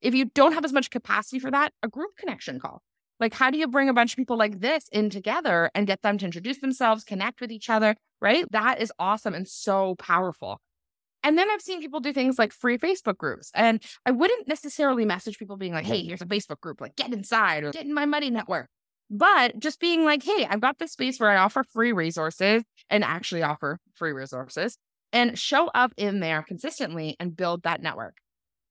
If 0.00 0.14
you 0.14 0.26
don't 0.26 0.52
have 0.52 0.64
as 0.64 0.72
much 0.72 0.90
capacity 0.90 1.40
for 1.40 1.50
that, 1.50 1.72
a 1.82 1.88
group 1.88 2.16
connection 2.16 2.60
call. 2.60 2.82
Like, 3.20 3.34
how 3.34 3.50
do 3.50 3.58
you 3.58 3.66
bring 3.66 3.88
a 3.88 3.92
bunch 3.92 4.12
of 4.12 4.16
people 4.16 4.38
like 4.38 4.60
this 4.60 4.88
in 4.92 5.10
together 5.10 5.70
and 5.74 5.86
get 5.86 6.02
them 6.02 6.18
to 6.18 6.24
introduce 6.24 6.58
themselves, 6.58 7.04
connect 7.04 7.40
with 7.40 7.50
each 7.50 7.68
other? 7.68 7.96
Right? 8.20 8.50
That 8.50 8.80
is 8.80 8.92
awesome 8.98 9.34
and 9.34 9.46
so 9.46 9.96
powerful. 9.96 10.60
And 11.28 11.36
then 11.36 11.50
I've 11.50 11.60
seen 11.60 11.82
people 11.82 12.00
do 12.00 12.14
things 12.14 12.38
like 12.38 12.54
free 12.54 12.78
Facebook 12.78 13.18
groups. 13.18 13.50
And 13.54 13.82
I 14.06 14.12
wouldn't 14.12 14.48
necessarily 14.48 15.04
message 15.04 15.38
people 15.38 15.58
being 15.58 15.74
like, 15.74 15.84
hey, 15.84 16.02
here's 16.02 16.22
a 16.22 16.26
Facebook 16.26 16.58
group, 16.62 16.80
like 16.80 16.96
get 16.96 17.12
inside 17.12 17.64
or 17.64 17.70
get 17.70 17.84
in 17.84 17.92
my 17.92 18.06
money 18.06 18.30
network. 18.30 18.70
But 19.10 19.58
just 19.58 19.78
being 19.78 20.06
like, 20.06 20.22
hey, 20.22 20.46
I've 20.48 20.62
got 20.62 20.78
this 20.78 20.92
space 20.92 21.20
where 21.20 21.28
I 21.28 21.36
offer 21.36 21.64
free 21.64 21.92
resources 21.92 22.62
and 22.88 23.04
actually 23.04 23.42
offer 23.42 23.78
free 23.92 24.12
resources 24.12 24.78
and 25.12 25.38
show 25.38 25.66
up 25.74 25.92
in 25.98 26.20
there 26.20 26.42
consistently 26.48 27.14
and 27.20 27.36
build 27.36 27.62
that 27.64 27.82
network. 27.82 28.16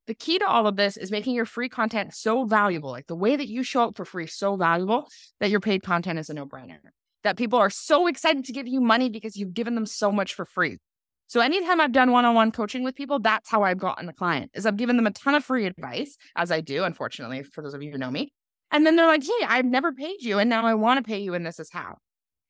The 0.07 0.15
key 0.15 0.39
to 0.39 0.47
all 0.47 0.65
of 0.65 0.77
this 0.77 0.97
is 0.97 1.11
making 1.11 1.35
your 1.35 1.45
free 1.45 1.69
content 1.69 2.15
so 2.15 2.45
valuable, 2.45 2.89
like 2.89 3.05
the 3.05 3.15
way 3.15 3.35
that 3.35 3.49
you 3.49 3.61
show 3.61 3.83
up 3.83 3.95
for 3.95 4.03
free, 4.03 4.25
so 4.25 4.55
valuable 4.55 5.07
that 5.39 5.51
your 5.51 5.59
paid 5.59 5.83
content 5.83 6.17
is 6.17 6.31
a 6.31 6.33
no 6.33 6.47
brainer. 6.47 6.79
That 7.23 7.37
people 7.37 7.59
are 7.59 7.69
so 7.69 8.07
excited 8.07 8.45
to 8.45 8.51
give 8.51 8.67
you 8.67 8.81
money 8.81 9.11
because 9.11 9.35
you've 9.35 9.53
given 9.53 9.75
them 9.75 9.85
so 9.85 10.11
much 10.11 10.33
for 10.33 10.45
free. 10.45 10.79
So 11.27 11.41
anytime 11.41 11.81
I've 11.81 11.91
done 11.91 12.11
one-on-one 12.11 12.51
coaching 12.53 12.83
with 12.83 12.95
people, 12.95 13.19
that's 13.19 13.49
how 13.49 13.63
I've 13.63 13.77
gotten 13.77 14.07
a 14.07 14.13
client. 14.13 14.51
Is 14.53 14.65
I've 14.65 14.77
given 14.77 14.95
them 14.95 15.07
a 15.07 15.11
ton 15.11 15.35
of 15.35 15.43
free 15.43 15.65
advice, 15.65 16.17
as 16.37 16.51
I 16.51 16.61
do, 16.61 16.85
unfortunately, 16.85 17.43
for 17.43 17.61
those 17.61 17.73
of 17.73 17.83
you 17.83 17.91
who 17.91 17.97
know 17.97 18.09
me. 18.09 18.31
And 18.71 18.85
then 18.85 18.95
they're 18.95 19.07
like, 19.07 19.23
"Hey, 19.23 19.45
I've 19.45 19.65
never 19.65 19.91
paid 19.91 20.21
you, 20.21 20.39
and 20.39 20.49
now 20.49 20.65
I 20.65 20.73
want 20.73 21.03
to 21.03 21.07
pay 21.07 21.19
you, 21.19 21.33
and 21.33 21.45
this 21.45 21.59
is 21.59 21.69
how." 21.71 21.97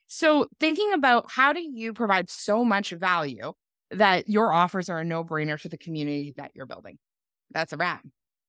So 0.08 0.48
thinking 0.60 0.94
about 0.94 1.32
how 1.32 1.54
do 1.54 1.62
you 1.62 1.94
provide 1.94 2.30
so 2.30 2.64
much 2.64 2.92
value 2.92 3.54
that 3.92 4.30
your 4.30 4.52
offers 4.52 4.90
are 4.90 5.00
a 5.00 5.06
no-brainer 5.06 5.60
to 5.62 5.70
the 5.70 5.78
community 5.78 6.34
that 6.38 6.52
you're 6.54 6.66
building. 6.66 6.98
That's 7.52 7.74
a 7.74 7.78
wrap. 7.78 8.04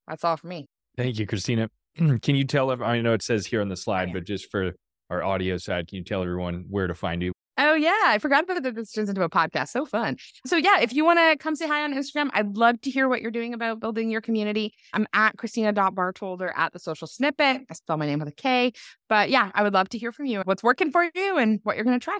That's 0.06 0.24
all 0.24 0.36
for 0.36 0.46
me. 0.46 0.66
Thank 0.96 1.18
you, 1.18 1.26
Kristina. 1.26 1.68
Can 1.96 2.36
you 2.36 2.44
tell? 2.44 2.70
I 2.82 3.00
know 3.00 3.12
it 3.12 3.22
says 3.22 3.46
here 3.46 3.60
on 3.60 3.68
the 3.68 3.72
oh, 3.72 3.76
slide, 3.76 4.12
but 4.12 4.24
just 4.24 4.50
for 4.50 4.72
our 5.10 5.22
audio 5.22 5.56
side, 5.56 5.88
can 5.88 5.96
you 5.96 6.04
tell 6.04 6.22
everyone 6.22 6.66
where 6.68 6.86
to 6.86 6.94
find 6.94 7.22
you? 7.22 7.32
Oh 7.58 7.74
yeah, 7.74 8.02
I 8.04 8.18
forgot 8.18 8.44
about 8.44 8.62
that. 8.62 8.74
This 8.76 8.92
turns 8.92 9.08
into 9.08 9.22
a 9.22 9.28
podcast. 9.28 9.68
So 9.68 9.84
fun. 9.84 10.16
So 10.46 10.56
yeah, 10.56 10.80
if 10.80 10.92
you 10.92 11.04
want 11.04 11.18
to 11.18 11.36
come 11.36 11.56
say 11.56 11.66
hi 11.66 11.82
on 11.82 11.92
Instagram, 11.92 12.30
I'd 12.32 12.56
love 12.56 12.80
to 12.82 12.90
hear 12.90 13.08
what 13.08 13.20
you're 13.20 13.32
doing 13.32 13.52
about 13.52 13.80
building 13.80 14.10
your 14.10 14.20
community. 14.20 14.72
I'm 14.94 15.08
at 15.12 15.36
Kristina.Bartold 15.36 16.48
at 16.56 16.72
the 16.72 16.78
social 16.78 17.08
snippet. 17.08 17.62
I 17.68 17.74
spell 17.74 17.96
my 17.96 18.06
name 18.06 18.20
with 18.20 18.28
a 18.28 18.32
K. 18.32 18.72
But 19.08 19.28
yeah, 19.28 19.50
I 19.54 19.64
would 19.64 19.74
love 19.74 19.88
to 19.90 19.98
hear 19.98 20.12
from 20.12 20.26
you. 20.26 20.42
What's 20.44 20.62
working 20.62 20.92
for 20.92 21.08
you 21.14 21.36
and 21.36 21.58
what 21.64 21.74
you're 21.74 21.84
going 21.84 21.98
to 21.98 22.04
try. 22.04 22.18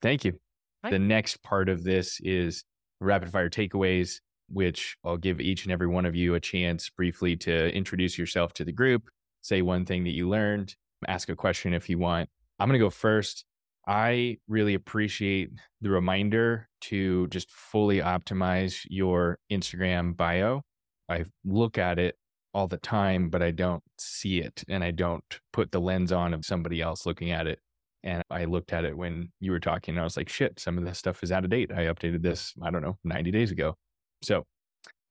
Thank 0.00 0.24
you. 0.24 0.40
Right. 0.82 0.90
The 0.90 0.98
next 0.98 1.42
part 1.42 1.68
of 1.68 1.84
this 1.84 2.18
is 2.22 2.64
rapid 3.00 3.30
fire 3.30 3.50
takeaways, 3.50 4.20
which 4.48 4.96
I'll 5.04 5.18
give 5.18 5.40
each 5.40 5.64
and 5.64 5.72
every 5.72 5.88
one 5.88 6.06
of 6.06 6.14
you 6.14 6.34
a 6.34 6.40
chance 6.40 6.88
briefly 6.90 7.36
to 7.36 7.74
introduce 7.74 8.16
yourself 8.18 8.54
to 8.54 8.64
the 8.64 8.72
group, 8.72 9.10
say 9.42 9.60
one 9.60 9.84
thing 9.84 10.04
that 10.04 10.14
you 10.14 10.28
learned, 10.28 10.74
ask 11.06 11.28
a 11.28 11.36
question 11.36 11.74
if 11.74 11.90
you 11.90 11.98
want. 11.98 12.30
I'm 12.58 12.68
going 12.68 12.78
to 12.78 12.84
go 12.84 12.90
first. 12.90 13.44
I 13.86 14.38
really 14.48 14.74
appreciate 14.74 15.50
the 15.80 15.90
reminder 15.90 16.68
to 16.82 17.26
just 17.28 17.50
fully 17.50 17.98
optimize 18.00 18.80
your 18.88 19.38
Instagram 19.52 20.16
bio. 20.16 20.62
I 21.08 21.24
look 21.44 21.76
at 21.76 21.98
it 21.98 22.16
all 22.54 22.66
the 22.66 22.78
time, 22.78 23.28
but 23.28 23.42
I 23.42 23.50
don't 23.50 23.82
see 23.98 24.40
it 24.40 24.64
and 24.68 24.82
I 24.82 24.90
don't 24.90 25.24
put 25.52 25.70
the 25.70 25.80
lens 25.80 26.12
on 26.12 26.32
of 26.32 26.46
somebody 26.46 26.80
else 26.80 27.04
looking 27.04 27.30
at 27.30 27.46
it. 27.46 27.58
And 28.02 28.22
I 28.30 28.44
looked 28.44 28.72
at 28.72 28.84
it 28.84 28.96
when 28.96 29.32
you 29.40 29.50
were 29.50 29.60
talking 29.60 29.94
and 29.94 30.00
I 30.00 30.04
was 30.04 30.16
like, 30.16 30.28
shit, 30.28 30.60
some 30.60 30.78
of 30.78 30.84
this 30.84 30.98
stuff 30.98 31.22
is 31.22 31.32
out 31.32 31.44
of 31.44 31.50
date. 31.50 31.70
I 31.72 31.84
updated 31.84 32.22
this, 32.22 32.52
I 32.62 32.70
don't 32.70 32.82
know, 32.82 32.98
90 33.04 33.30
days 33.30 33.50
ago. 33.50 33.76
So, 34.22 34.44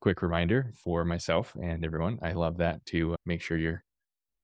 quick 0.02 0.22
reminder 0.22 0.74
for 0.76 1.06
myself 1.06 1.56
and 1.62 1.84
everyone. 1.86 2.20
I 2.22 2.34
love 2.34 2.58
that 2.58 2.86
to 2.88 3.16
make 3.26 3.42
sure 3.42 3.58
your 3.58 3.84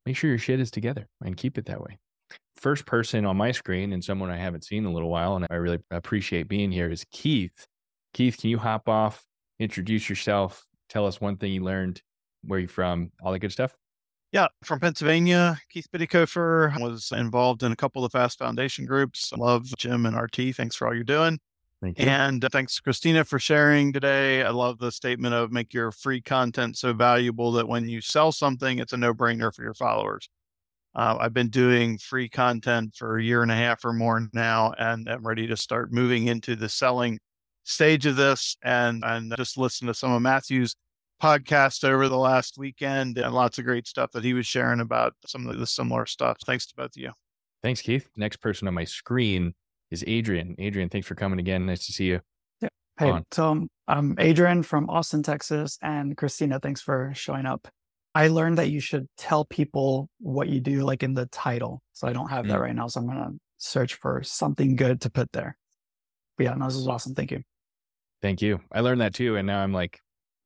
make 0.05 0.15
sure 0.15 0.29
your 0.29 0.39
shit 0.39 0.59
is 0.59 0.71
together 0.71 1.07
and 1.23 1.35
keep 1.35 1.57
it 1.57 1.65
that 1.65 1.81
way 1.81 1.99
first 2.55 2.85
person 2.85 3.25
on 3.25 3.37
my 3.37 3.51
screen 3.51 3.93
and 3.93 4.03
someone 4.03 4.29
I 4.29 4.37
haven't 4.37 4.63
seen 4.63 4.79
in 4.79 4.85
a 4.85 4.93
little 4.93 5.09
while, 5.09 5.35
and 5.35 5.45
I 5.49 5.55
really 5.55 5.79
appreciate 5.91 6.47
being 6.47 6.71
here, 6.71 6.89
is 6.89 7.05
Keith. 7.11 7.67
Keith, 8.13 8.37
can 8.37 8.49
you 8.49 8.57
hop 8.57 8.89
off, 8.89 9.25
introduce 9.59 10.09
yourself, 10.09 10.65
tell 10.89 11.05
us 11.05 11.21
one 11.21 11.37
thing 11.37 11.53
you 11.53 11.63
learned, 11.63 12.01
where 12.43 12.59
you're 12.59 12.67
from, 12.67 13.11
all 13.21 13.31
that 13.31 13.39
good 13.39 13.51
stuff? 13.51 13.75
Yeah, 14.31 14.47
from 14.63 14.79
Pennsylvania. 14.79 15.59
Keith 15.69 15.87
Biddikofer 15.91 16.79
was 16.79 17.11
involved 17.15 17.63
in 17.63 17.71
a 17.71 17.75
couple 17.75 18.05
of 18.05 18.11
Fast 18.11 18.37
Foundation 18.37 18.85
groups. 18.85 19.33
Love 19.35 19.65
Jim 19.77 20.05
and 20.05 20.15
RT. 20.15 20.55
Thanks 20.55 20.75
for 20.75 20.87
all 20.87 20.93
you're 20.93 21.03
doing. 21.03 21.39
Thank 21.81 21.97
you. 21.97 22.05
And 22.05 22.43
uh, 22.43 22.49
thanks, 22.51 22.79
Kristina, 22.79 23.25
for 23.25 23.39
sharing 23.39 23.91
today. 23.93 24.43
I 24.43 24.49
love 24.49 24.77
the 24.79 24.91
statement 24.91 25.33
of 25.33 25.51
make 25.51 25.73
your 25.73 25.91
free 25.91 26.21
content 26.21 26.77
so 26.77 26.93
valuable 26.93 27.51
that 27.53 27.67
when 27.67 27.87
you 27.87 28.01
sell 28.01 28.31
something, 28.31 28.79
it's 28.79 28.93
a 28.93 28.97
no 28.97 29.13
brainer 29.13 29.53
for 29.53 29.63
your 29.63 29.73
followers. 29.73 30.29
Uh, 30.95 31.17
I've 31.19 31.33
been 31.33 31.49
doing 31.49 31.97
free 31.97 32.27
content 32.27 32.95
for 32.95 33.17
a 33.17 33.23
year 33.23 33.43
and 33.43 33.51
a 33.51 33.55
half 33.55 33.85
or 33.85 33.93
more 33.93 34.27
now, 34.33 34.73
and 34.77 35.07
I'm 35.07 35.25
ready 35.25 35.47
to 35.47 35.57
start 35.57 35.91
moving 35.91 36.27
into 36.27 36.55
the 36.55 36.69
selling 36.69 37.19
stage 37.63 38.05
of 38.05 38.15
this. 38.15 38.57
And 38.63 39.03
and 39.05 39.33
just 39.37 39.57
listen 39.57 39.87
to 39.87 39.93
some 39.93 40.11
of 40.11 40.21
Matthew's 40.21 40.75
podcast 41.21 41.83
over 41.83 42.07
the 42.09 42.17
last 42.17 42.57
weekend, 42.57 43.17
and 43.17 43.33
lots 43.33 43.59
of 43.59 43.65
great 43.65 43.87
stuff 43.87 44.11
that 44.13 44.23
he 44.23 44.33
was 44.33 44.47
sharing 44.47 44.79
about 44.79 45.13
some 45.25 45.47
of 45.47 45.59
the 45.59 45.67
similar 45.67 46.05
stuff. 46.05 46.37
Thanks 46.45 46.65
to 46.67 46.75
both 46.75 46.95
of 46.95 46.97
you. 46.97 47.11
Thanks, 47.61 47.81
Keith. 47.81 48.09
Next 48.15 48.37
person 48.37 48.67
on 48.67 48.73
my 48.73 48.85
screen 48.85 49.53
is 49.91 50.03
Adrian. 50.07 50.55
Adrian, 50.57 50.89
thanks 50.89 51.07
for 51.07 51.15
coming 51.15 51.39
again. 51.39 51.65
Nice 51.65 51.85
to 51.87 51.91
see 51.91 52.05
you. 52.05 52.21
Yeah. 52.61 52.69
Hey, 52.97 53.19
so 53.31 53.45
um, 53.45 53.69
I'm 53.87 54.15
Adrian 54.17 54.63
from 54.63 54.89
Austin, 54.89 55.23
Texas, 55.23 55.77
and 55.81 56.15
Kristina, 56.17 56.61
thanks 56.61 56.81
for 56.81 57.11
showing 57.15 57.45
up. 57.45 57.67
I 58.15 58.27
learned 58.27 58.57
that 58.57 58.69
you 58.69 58.79
should 58.79 59.07
tell 59.17 59.45
people 59.45 60.09
what 60.19 60.49
you 60.49 60.59
do, 60.59 60.81
like 60.81 61.03
in 61.03 61.13
the 61.13 61.27
title. 61.27 61.81
So 61.93 62.07
I 62.07 62.13
don't 62.13 62.29
have 62.29 62.47
that 62.47 62.57
mm. 62.57 62.61
right 62.61 62.75
now. 62.75 62.87
So 62.87 62.99
I'm 62.99 63.05
going 63.05 63.17
to 63.17 63.39
search 63.57 63.95
for 63.95 64.23
something 64.23 64.75
good 64.75 65.01
to 65.01 65.09
put 65.09 65.31
there. 65.31 65.57
But 66.37 66.45
yeah, 66.45 66.53
no, 66.55 66.65
this 66.65 66.75
is 66.75 66.87
awesome. 66.87 67.13
Thank 67.13 67.31
you. 67.31 67.43
Thank 68.21 68.41
you. 68.41 68.61
I 68.71 68.81
learned 68.81 69.01
that 69.01 69.13
too. 69.13 69.35
And 69.35 69.45
now 69.45 69.61
I'm 69.61 69.73
like, 69.73 69.99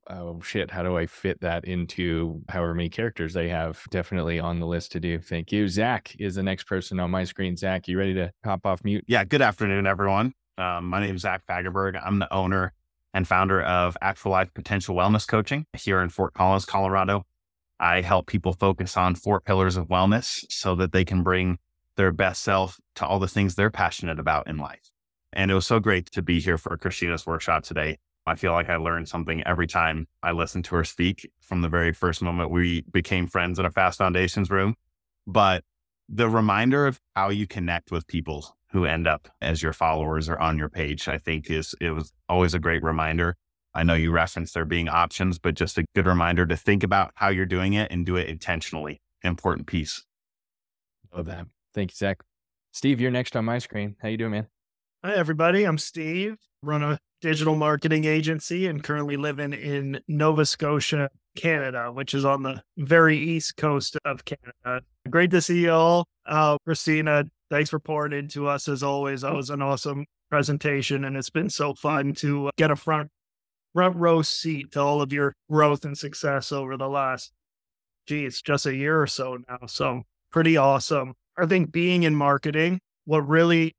oh 0.09 0.41
shit, 0.41 0.71
how 0.71 0.83
do 0.83 0.97
I 0.97 1.05
fit 1.05 1.39
that 1.41 1.65
into 1.65 2.41
however 2.49 2.73
many 2.73 2.89
characters 2.89 3.33
they 3.33 3.49
have? 3.49 3.81
Definitely 3.89 4.39
on 4.39 4.59
the 4.59 4.67
list 4.67 4.91
to 4.93 4.99
do. 4.99 5.19
Thank 5.19 5.51
you. 5.51 5.67
Zach 5.67 6.15
is 6.19 6.35
the 6.35 6.43
next 6.43 6.65
person 6.65 6.99
on 6.99 7.11
my 7.11 7.23
screen. 7.23 7.55
Zach, 7.55 7.87
you 7.87 7.97
ready 7.97 8.13
to 8.15 8.31
hop 8.43 8.65
off 8.65 8.83
mute? 8.83 9.05
Yeah. 9.07 9.23
Good 9.23 9.41
afternoon, 9.41 9.87
everyone. 9.87 10.33
Um, 10.57 10.89
my 10.89 10.99
name 10.99 11.15
is 11.15 11.21
Zach 11.21 11.43
Fagerberg. 11.47 11.99
I'm 12.03 12.19
the 12.19 12.31
owner 12.33 12.73
and 13.13 13.27
founder 13.27 13.61
of 13.61 13.95
Actual 14.01 14.31
Life 14.31 14.53
Potential 14.53 14.95
Wellness 14.95 15.27
Coaching 15.27 15.65
here 15.73 16.01
in 16.01 16.09
Fort 16.09 16.33
Collins, 16.33 16.65
Colorado. 16.65 17.25
I 17.83 17.99
help 17.99 18.27
people 18.27 18.53
focus 18.53 18.95
on 18.95 19.13
four 19.13 19.41
pillars 19.41 19.75
of 19.75 19.89
wellness 19.89 20.45
so 20.47 20.73
that 20.75 20.93
they 20.93 21.03
can 21.03 21.21
bring 21.21 21.57
their 21.97 22.13
best 22.13 22.41
self 22.41 22.79
to 22.95 23.05
all 23.05 23.19
the 23.19 23.27
things 23.27 23.55
they're 23.55 23.69
passionate 23.69 24.21
about 24.21 24.47
in 24.47 24.57
life. 24.57 24.89
And 25.33 25.51
it 25.51 25.53
was 25.53 25.67
so 25.67 25.81
great 25.81 26.09
to 26.11 26.21
be 26.21 26.39
here 26.39 26.57
for 26.57 26.77
Kristina's 26.77 27.27
workshop 27.27 27.63
today. 27.63 27.97
I 28.25 28.35
feel 28.35 28.53
like 28.53 28.69
I 28.69 28.77
learned 28.77 29.09
something 29.09 29.43
every 29.45 29.67
time 29.67 30.07
I 30.23 30.31
listened 30.31 30.63
to 30.65 30.75
her 30.75 30.85
speak 30.85 31.29
from 31.41 31.61
the 31.61 31.67
very 31.67 31.91
first 31.91 32.21
moment 32.21 32.51
we 32.51 32.83
became 32.83 33.27
friends 33.27 33.59
in 33.59 33.65
a 33.65 33.69
Fast 33.69 33.97
Foundations 33.97 34.49
room. 34.49 34.75
But 35.27 35.65
the 36.07 36.29
reminder 36.29 36.87
of 36.87 37.01
how 37.17 37.31
you 37.31 37.47
connect 37.47 37.91
with 37.91 38.07
people 38.07 38.55
who 38.71 38.85
end 38.85 39.07
up 39.07 39.27
as 39.41 39.61
your 39.61 39.73
followers 39.73 40.29
or 40.29 40.39
on 40.39 40.57
your 40.57 40.69
page, 40.69 41.09
I 41.09 41.17
think 41.17 41.51
is 41.51 41.75
it 41.81 41.89
was 41.89 42.13
always 42.29 42.53
a 42.53 42.59
great 42.59 42.81
reminder. 42.81 43.35
I 43.75 43.83
know 43.83 43.95
you 43.95 44.11
referenced 44.11 44.53
there 44.53 44.65
being 44.65 44.87
options, 44.87 45.39
but 45.39 45.55
just 45.55 45.77
a 45.77 45.85
good 45.95 46.05
reminder 46.05 46.45
to 46.45 46.55
think 46.55 46.83
about 46.83 47.11
how 47.15 47.29
you're 47.29 47.45
doing 47.45 47.73
it 47.73 47.91
and 47.91 48.05
do 48.05 48.15
it 48.15 48.29
intentionally. 48.29 49.01
Important 49.23 49.67
piece. 49.67 50.03
Love 51.15 51.25
that. 51.25 51.47
Thank 51.73 51.91
you, 51.91 51.95
Zach. 51.95 52.19
Steve, 52.71 52.99
you're 52.99 53.11
next 53.11 53.35
on 53.35 53.45
my 53.45 53.57
screen. 53.59 53.95
How 54.01 54.09
you 54.09 54.17
doing, 54.17 54.31
man? 54.31 54.47
Hi, 55.03 55.13
everybody. 55.15 55.63
I'm 55.63 55.77
Steve. 55.77 56.37
Run 56.61 56.83
a 56.83 56.99
digital 57.21 57.55
marketing 57.55 58.05
agency 58.05 58.67
and 58.67 58.83
currently 58.83 59.17
living 59.17 59.53
in 59.53 60.01
Nova 60.07 60.45
Scotia, 60.45 61.09
Canada, 61.35 61.91
which 61.91 62.13
is 62.13 62.25
on 62.25 62.43
the 62.43 62.61
very 62.77 63.17
east 63.17 63.57
coast 63.57 63.97
of 64.05 64.23
Canada. 64.25 64.85
Great 65.09 65.31
to 65.31 65.41
see 65.41 65.61
you 65.61 65.71
all. 65.71 66.05
Uh, 66.25 66.57
Kristina, 66.67 67.29
thanks 67.49 67.69
for 67.69 67.79
pouring 67.79 68.13
into 68.13 68.47
us 68.47 68.67
as 68.67 68.83
always. 68.83 69.21
That 69.21 69.33
was 69.33 69.49
an 69.49 69.61
awesome 69.61 70.05
presentation, 70.29 71.05
and 71.05 71.15
it's 71.15 71.29
been 71.29 71.49
so 71.49 71.73
fun 71.73 72.13
to 72.13 72.49
get 72.57 72.71
a 72.71 72.75
front 72.75 73.09
front 73.73 73.95
row 73.95 74.21
seat 74.21 74.71
to 74.73 74.79
all 74.79 75.01
of 75.01 75.11
your 75.11 75.35
growth 75.49 75.85
and 75.85 75.97
success 75.97 76.51
over 76.51 76.77
the 76.77 76.89
last, 76.89 77.31
gee, 78.07 78.25
it's 78.25 78.41
just 78.41 78.65
a 78.65 78.75
year 78.75 79.01
or 79.01 79.07
so 79.07 79.39
now. 79.47 79.65
So 79.67 80.03
pretty 80.31 80.57
awesome. 80.57 81.13
I 81.37 81.45
think 81.45 81.71
being 81.71 82.03
in 82.03 82.15
marketing, 82.15 82.79
what 83.05 83.27
really 83.27 83.75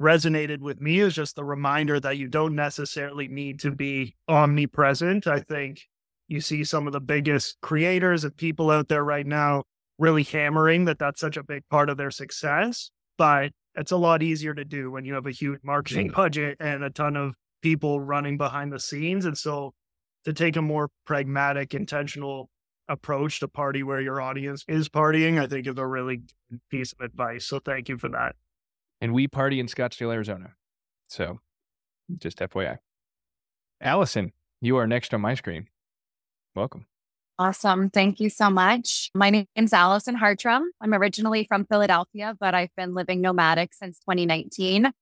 resonated 0.00 0.60
with 0.60 0.80
me 0.80 1.00
is 1.00 1.14
just 1.14 1.36
the 1.36 1.44
reminder 1.44 2.00
that 2.00 2.16
you 2.16 2.28
don't 2.28 2.54
necessarily 2.54 3.28
need 3.28 3.60
to 3.60 3.70
be 3.70 4.14
omnipresent. 4.28 5.26
I 5.26 5.40
think 5.40 5.82
you 6.28 6.40
see 6.40 6.64
some 6.64 6.86
of 6.86 6.92
the 6.92 7.00
biggest 7.00 7.60
creators 7.60 8.24
and 8.24 8.36
people 8.36 8.70
out 8.70 8.88
there 8.88 9.04
right 9.04 9.26
now 9.26 9.64
really 9.98 10.22
hammering 10.22 10.86
that 10.86 10.98
that's 10.98 11.20
such 11.20 11.36
a 11.36 11.42
big 11.42 11.62
part 11.68 11.90
of 11.90 11.96
their 11.96 12.10
success. 12.10 12.90
But 13.18 13.52
it's 13.74 13.92
a 13.92 13.96
lot 13.96 14.22
easier 14.22 14.54
to 14.54 14.64
do 14.64 14.90
when 14.90 15.04
you 15.04 15.14
have 15.14 15.26
a 15.26 15.30
huge 15.30 15.60
marketing 15.62 16.08
budget 16.08 16.56
and 16.60 16.82
a 16.82 16.90
ton 16.90 17.16
of 17.16 17.34
people 17.62 18.00
running 18.00 18.36
behind 18.36 18.72
the 18.72 18.80
scenes. 18.80 19.24
And 19.24 19.38
so 19.38 19.74
to 20.24 20.32
take 20.32 20.56
a 20.56 20.62
more 20.62 20.90
pragmatic, 21.06 21.74
intentional 21.74 22.50
approach 22.88 23.40
to 23.40 23.48
party 23.48 23.82
where 23.82 24.00
your 24.00 24.20
audience 24.20 24.64
is 24.68 24.88
partying, 24.88 25.40
I 25.40 25.46
think 25.46 25.66
is 25.66 25.78
a 25.78 25.86
really 25.86 26.16
good 26.50 26.60
piece 26.70 26.92
of 26.92 27.00
advice. 27.00 27.46
So 27.46 27.58
thank 27.58 27.88
you 27.88 27.96
for 27.96 28.08
that. 28.10 28.34
And 29.00 29.12
we 29.14 29.26
party 29.28 29.58
in 29.60 29.66
Scottsdale, 29.66 30.12
Arizona. 30.12 30.54
So 31.08 31.40
just 32.18 32.38
FYI. 32.38 32.78
Allison, 33.80 34.32
you 34.60 34.76
are 34.76 34.86
next 34.86 35.14
on 35.14 35.20
my 35.20 35.34
screen. 35.34 35.68
Welcome. 36.54 36.86
Awesome. 37.38 37.90
Thank 37.90 38.20
you 38.20 38.28
so 38.28 38.50
much. 38.50 39.10
My 39.14 39.30
name 39.30 39.46
is 39.56 39.72
Allison 39.72 40.14
Hartram. 40.14 40.70
I'm 40.80 40.94
originally 40.94 41.44
from 41.44 41.64
Philadelphia, 41.64 42.36
but 42.38 42.54
I've 42.54 42.74
been 42.76 42.94
living 42.94 43.20
nomadic 43.20 43.74
since 43.74 43.98
2019, 44.00 44.92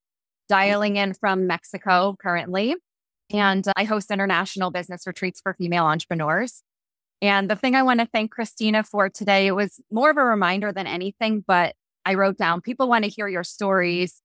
Mm-hmm. 0.51 0.69
dialing 0.69 0.95
in 0.97 1.13
from 1.13 1.47
Mexico 1.47 2.15
currently. 2.21 2.75
And 3.31 3.67
uh, 3.67 3.73
I 3.75 3.85
host 3.85 4.11
international 4.11 4.71
business 4.71 5.07
retreats 5.07 5.39
for 5.41 5.53
female 5.53 5.85
entrepreneurs. 5.85 6.63
And 7.21 7.49
the 7.49 7.55
thing 7.55 7.75
I 7.75 7.83
want 7.83 7.99
to 7.99 8.07
thank 8.07 8.33
Kristina 8.35 8.85
for 8.85 9.09
today, 9.09 9.47
it 9.47 9.51
was 9.51 9.79
more 9.91 10.09
of 10.09 10.17
a 10.17 10.25
reminder 10.25 10.71
than 10.71 10.87
anything, 10.87 11.43
but 11.45 11.75
I 12.03 12.15
wrote 12.15 12.37
down 12.37 12.61
people 12.61 12.89
want 12.89 13.03
to 13.03 13.09
hear 13.09 13.27
your 13.27 13.43
stories. 13.43 14.21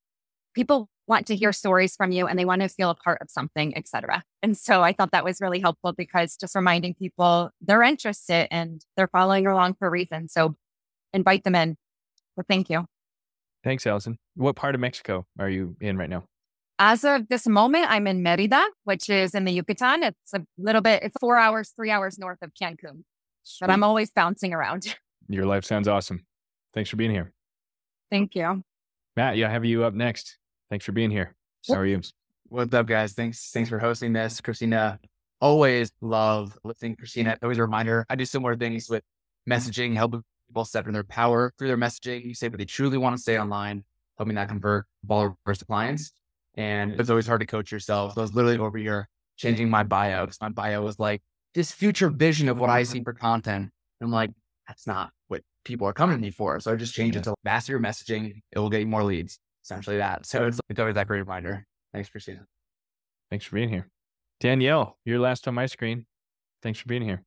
People 0.55 0.89
want 1.07 1.27
to 1.27 1.37
hear 1.37 1.53
stories 1.53 1.95
from 1.95 2.11
you 2.11 2.27
and 2.27 2.39
they 2.39 2.45
want 2.45 2.63
to 2.63 2.69
feel 2.69 2.91
a 2.91 2.95
part 2.95 3.21
of 3.21 3.31
something, 3.31 3.77
etc. 3.77 4.25
And 4.43 4.57
so 4.57 4.83
I 4.83 4.93
thought 4.93 5.13
that 5.13 5.25
was 5.25 5.41
really 5.41 5.61
helpful 5.61 5.93
because 5.93 6.37
just 6.37 6.55
reminding 6.55 6.95
people 6.95 7.51
they're 7.61 7.83
interested 7.83 8.49
and 8.51 8.83
they're 8.97 9.09
following 9.09 9.47
along 9.47 9.75
for 9.75 9.87
a 9.87 9.91
reason. 9.91 10.29
So 10.29 10.57
invite 11.13 11.45
them 11.45 11.55
in. 11.55 11.77
So 12.35 12.45
thank 12.49 12.71
you. 12.71 12.87
Thanks, 13.67 13.85
Allison. 13.85 14.17
What 14.37 14.55
part 14.55 14.77
of 14.77 14.81
Mexico 14.81 15.27
are 15.41 15.51
you 15.51 15.77
in 15.81 15.99
right 15.99 16.09
now? 16.09 16.23
As 16.79 17.03
of 17.03 17.27
this 17.29 17.49
moment, 17.49 17.87
I'm 17.89 18.07
in 18.07 18.23
Merida, 18.23 18.65
which 18.85 19.11
is 19.11 19.35
in 19.35 19.45
the 19.45 19.51
Yucatan. 19.51 20.05
It's 20.05 20.35
a 20.35 20.47
little 20.57 20.81
bit, 20.81 21.03
it's 21.03 21.17
four 21.21 21.37
hours, 21.37 21.73
three 21.75 21.91
hours 21.91 22.17
north 22.17 22.39
of 22.43 22.53
Cancun. 22.55 23.03
Sweet. 23.43 23.67
But 23.67 23.71
I'm 23.71 23.83
always 23.83 24.13
bouncing 24.13 24.55
around. 24.55 24.95
Your 25.29 25.47
life 25.47 25.65
sounds 25.65 25.89
awesome. 25.89 26.25
Thanks 26.75 26.91
for 26.91 26.95
being 26.95 27.11
here. 27.11 27.33
Thank 28.09 28.37
you. 28.37 28.63
Matt, 29.17 29.37
yeah, 29.37 29.51
have 29.51 29.65
you 29.65 29.83
up 29.83 29.95
next. 29.95 30.39
Thanks 30.71 30.85
for 30.85 30.93
being 30.93 31.11
here. 31.11 31.35
How 31.67 31.75
are 31.75 31.87
you? 31.87 32.03
What's 32.49 32.73
up, 32.73 32.87
guys? 32.87 33.15
Thanks. 33.15 33.51
Thanks 33.51 33.69
for 33.69 33.81
hosting 33.81 34.13
this. 34.13 34.41
Kristina, 34.41 35.01
always 35.41 35.91
love 36.01 36.57
listening. 36.63 36.95
Kristina, 36.95 37.37
always 37.43 37.59
a 37.59 37.63
reminder. 37.63 38.07
I 38.09 38.15
do 38.15 38.27
similar 38.27 38.55
things 38.55 38.89
with 38.89 39.03
messaging, 39.51 39.97
helping 39.97 40.23
people 40.49 40.65
step 40.65 40.87
in 40.87 40.93
their 40.93 41.05
power 41.05 41.53
through 41.59 41.69
their 41.69 41.77
messaging. 41.77 42.25
You 42.25 42.35
say 42.35 42.49
what 42.49 42.59
they 42.59 42.65
truly 42.65 42.99
want 42.99 43.17
to 43.17 43.23
say 43.23 43.39
online, 43.39 43.85
helping 44.19 44.35
that 44.37 44.49
convert 44.49 44.87
followers 45.07 45.59
to 45.59 45.65
clients. 45.65 46.13
And 46.55 46.99
it's 46.99 47.11
always 47.11 47.27
hard 47.27 47.41
to 47.41 47.47
coach 47.47 47.71
yourself. 47.71 48.15
So 48.15 48.21
I 48.21 48.23
was 48.23 48.35
literally 48.35 48.59
over 48.59 48.79
here 48.79 49.09
changing 49.37 49.69
my 49.69 49.83
bio 49.83 50.23
because 50.23 50.41
my 50.41 50.49
bio 50.49 50.83
was 50.83 50.99
like 50.99 51.23
this 51.55 51.71
future 51.71 52.09
vision 52.09 52.49
of 52.49 52.59
what 52.59 52.71
I 52.71 52.83
see 52.83 53.03
for 53.03 53.13
content. 53.13 53.71
And 54.01 54.07
I'm 54.07 54.11
like, 54.11 54.31
that's 54.67 54.87
not 54.87 55.11
what 55.29 55.43
people 55.65 55.87
are 55.87 55.93
coming 55.93 56.17
to 56.17 56.23
me 56.23 56.31
for. 56.31 56.59
So 56.61 56.73
I 56.73 56.77
just 56.77 56.95
changed 56.95 57.17
it 57.17 57.25
to 57.25 57.35
master 57.45 57.73
your 57.73 57.81
messaging. 57.81 58.41
It 58.53 58.59
will 58.59 58.71
get 58.71 58.81
you 58.81 58.87
more 58.87 59.05
leads 59.05 59.39
essentially 59.65 59.99
that. 59.99 60.25
So 60.25 60.47
it's, 60.47 60.61
it's 60.71 60.79
always 60.79 60.95
that 60.95 61.09
great 61.09 61.21
reminder. 61.21 61.67
Thanks, 61.93 62.09
Kristina. 62.09 62.45
Thanks 63.31 63.45
for 63.45 63.57
being 63.57 63.69
here. 63.69 63.89
Danielle, 64.41 64.97
you're 65.05 65.19
last 65.19 65.49
on 65.49 65.55
my 65.55 65.67
screen. 65.67 66.07
Thanks 66.63 66.79
for 66.79 66.87
being 66.87 67.03
here. 67.03 67.25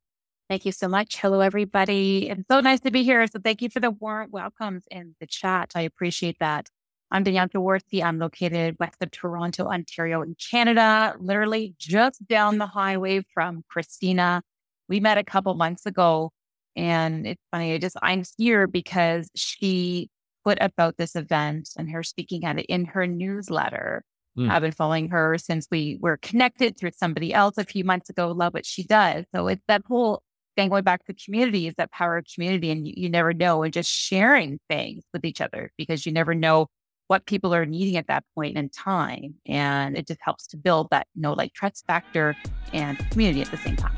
Thank 0.50 0.64
you 0.64 0.72
so 0.72 0.88
much. 0.88 1.16
Hello, 1.20 1.38
everybody. 1.38 2.28
It's 2.28 2.42
so 2.50 2.58
nice 2.58 2.80
to 2.80 2.90
be 2.90 3.04
here. 3.04 3.24
So 3.28 3.38
thank 3.38 3.62
you 3.62 3.70
for 3.70 3.78
the 3.78 3.92
warm 3.92 4.32
welcomes 4.32 4.82
in 4.90 5.14
the 5.20 5.26
chat. 5.28 5.70
I 5.76 5.82
appreciate 5.82 6.40
that. 6.40 6.68
I'm 7.12 7.22
Danielle 7.22 7.46
Jaworski. 7.46 8.02
I'm 8.02 8.18
located 8.18 8.74
west 8.80 8.96
of 9.00 9.12
Toronto, 9.12 9.66
Ontario, 9.66 10.22
in 10.22 10.34
Canada, 10.50 11.14
literally 11.20 11.76
just 11.78 12.26
down 12.26 12.58
the 12.58 12.66
highway 12.66 13.22
from 13.32 13.62
Kristina. 13.72 14.40
We 14.88 14.98
met 14.98 15.18
a 15.18 15.22
couple 15.22 15.54
months 15.54 15.86
ago. 15.86 16.32
And 16.74 17.28
it's 17.28 17.42
funny, 17.52 17.72
I 17.74 17.78
just 17.78 17.96
I'm 18.02 18.24
here 18.36 18.66
because 18.66 19.30
she 19.36 20.10
put 20.44 20.58
about 20.60 20.96
this 20.96 21.14
event 21.14 21.68
and 21.78 21.88
her 21.92 22.02
speaking 22.02 22.44
at 22.44 22.58
it 22.58 22.66
in 22.66 22.86
her 22.86 23.06
newsletter. 23.06 24.02
Mm. 24.36 24.50
I've 24.50 24.62
been 24.62 24.72
following 24.72 25.10
her 25.10 25.38
since 25.38 25.68
we 25.70 25.96
were 26.00 26.16
connected 26.16 26.76
through 26.76 26.90
somebody 26.96 27.32
else 27.32 27.56
a 27.56 27.64
few 27.64 27.84
months 27.84 28.10
ago. 28.10 28.32
Love 28.32 28.54
what 28.54 28.66
she 28.66 28.82
does. 28.82 29.26
So 29.32 29.46
it's 29.46 29.62
that 29.68 29.82
whole 29.86 30.24
thing 30.56 30.68
going 30.68 30.84
back 30.84 31.04
to 31.06 31.14
community 31.14 31.66
is 31.66 31.74
that 31.76 31.90
power 31.92 32.16
of 32.16 32.26
community. 32.32 32.70
And 32.70 32.86
you, 32.86 32.94
you 32.96 33.10
never 33.10 33.32
know, 33.32 33.62
and 33.62 33.72
just 33.72 33.90
sharing 33.90 34.58
things 34.68 35.04
with 35.12 35.24
each 35.24 35.40
other 35.40 35.70
because 35.76 36.06
you 36.06 36.12
never 36.12 36.34
know 36.34 36.68
what 37.08 37.26
people 37.26 37.52
are 37.52 37.66
needing 37.66 37.96
at 37.96 38.06
that 38.06 38.24
point 38.36 38.56
in 38.56 38.68
time. 38.68 39.34
And 39.46 39.96
it 39.96 40.06
just 40.06 40.20
helps 40.22 40.46
to 40.48 40.56
build 40.56 40.88
that, 40.92 41.08
you 41.14 41.22
know, 41.22 41.32
like 41.32 41.52
trust 41.52 41.84
factor 41.86 42.36
and 42.72 42.98
community 43.10 43.42
at 43.42 43.50
the 43.50 43.56
same 43.56 43.76
time. 43.76 43.96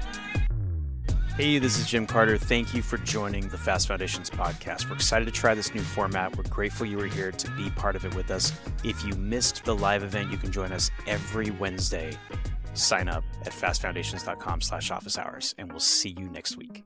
Hey, 1.36 1.58
this 1.58 1.78
is 1.78 1.86
Jim 1.86 2.06
Carter. 2.06 2.36
Thank 2.36 2.74
you 2.74 2.82
for 2.82 2.98
joining 2.98 3.48
the 3.48 3.56
Fast 3.56 3.88
Foundations 3.88 4.28
podcast. 4.28 4.88
We're 4.88 4.96
excited 4.96 5.24
to 5.24 5.30
try 5.30 5.54
this 5.54 5.74
new 5.74 5.80
format. 5.80 6.36
We're 6.36 6.44
grateful 6.44 6.84
you 6.84 6.98
were 6.98 7.06
here 7.06 7.32
to 7.32 7.50
be 7.52 7.70
part 7.70 7.96
of 7.96 8.04
it 8.04 8.14
with 8.14 8.30
us. 8.30 8.52
If 8.84 9.02
you 9.02 9.14
missed 9.14 9.64
the 9.64 9.74
live 9.74 10.02
event, 10.02 10.30
you 10.30 10.36
can 10.36 10.52
join 10.52 10.72
us 10.72 10.90
every 11.06 11.50
Wednesday. 11.50 12.18
Sign 12.74 13.08
up 13.08 13.24
at 13.42 13.52
fastfoundations.com 13.52 14.60
slash 14.60 14.90
office 14.90 15.18
hours, 15.18 15.54
and 15.58 15.70
we'll 15.70 15.80
see 15.80 16.14
you 16.18 16.28
next 16.28 16.56
week. 16.56 16.84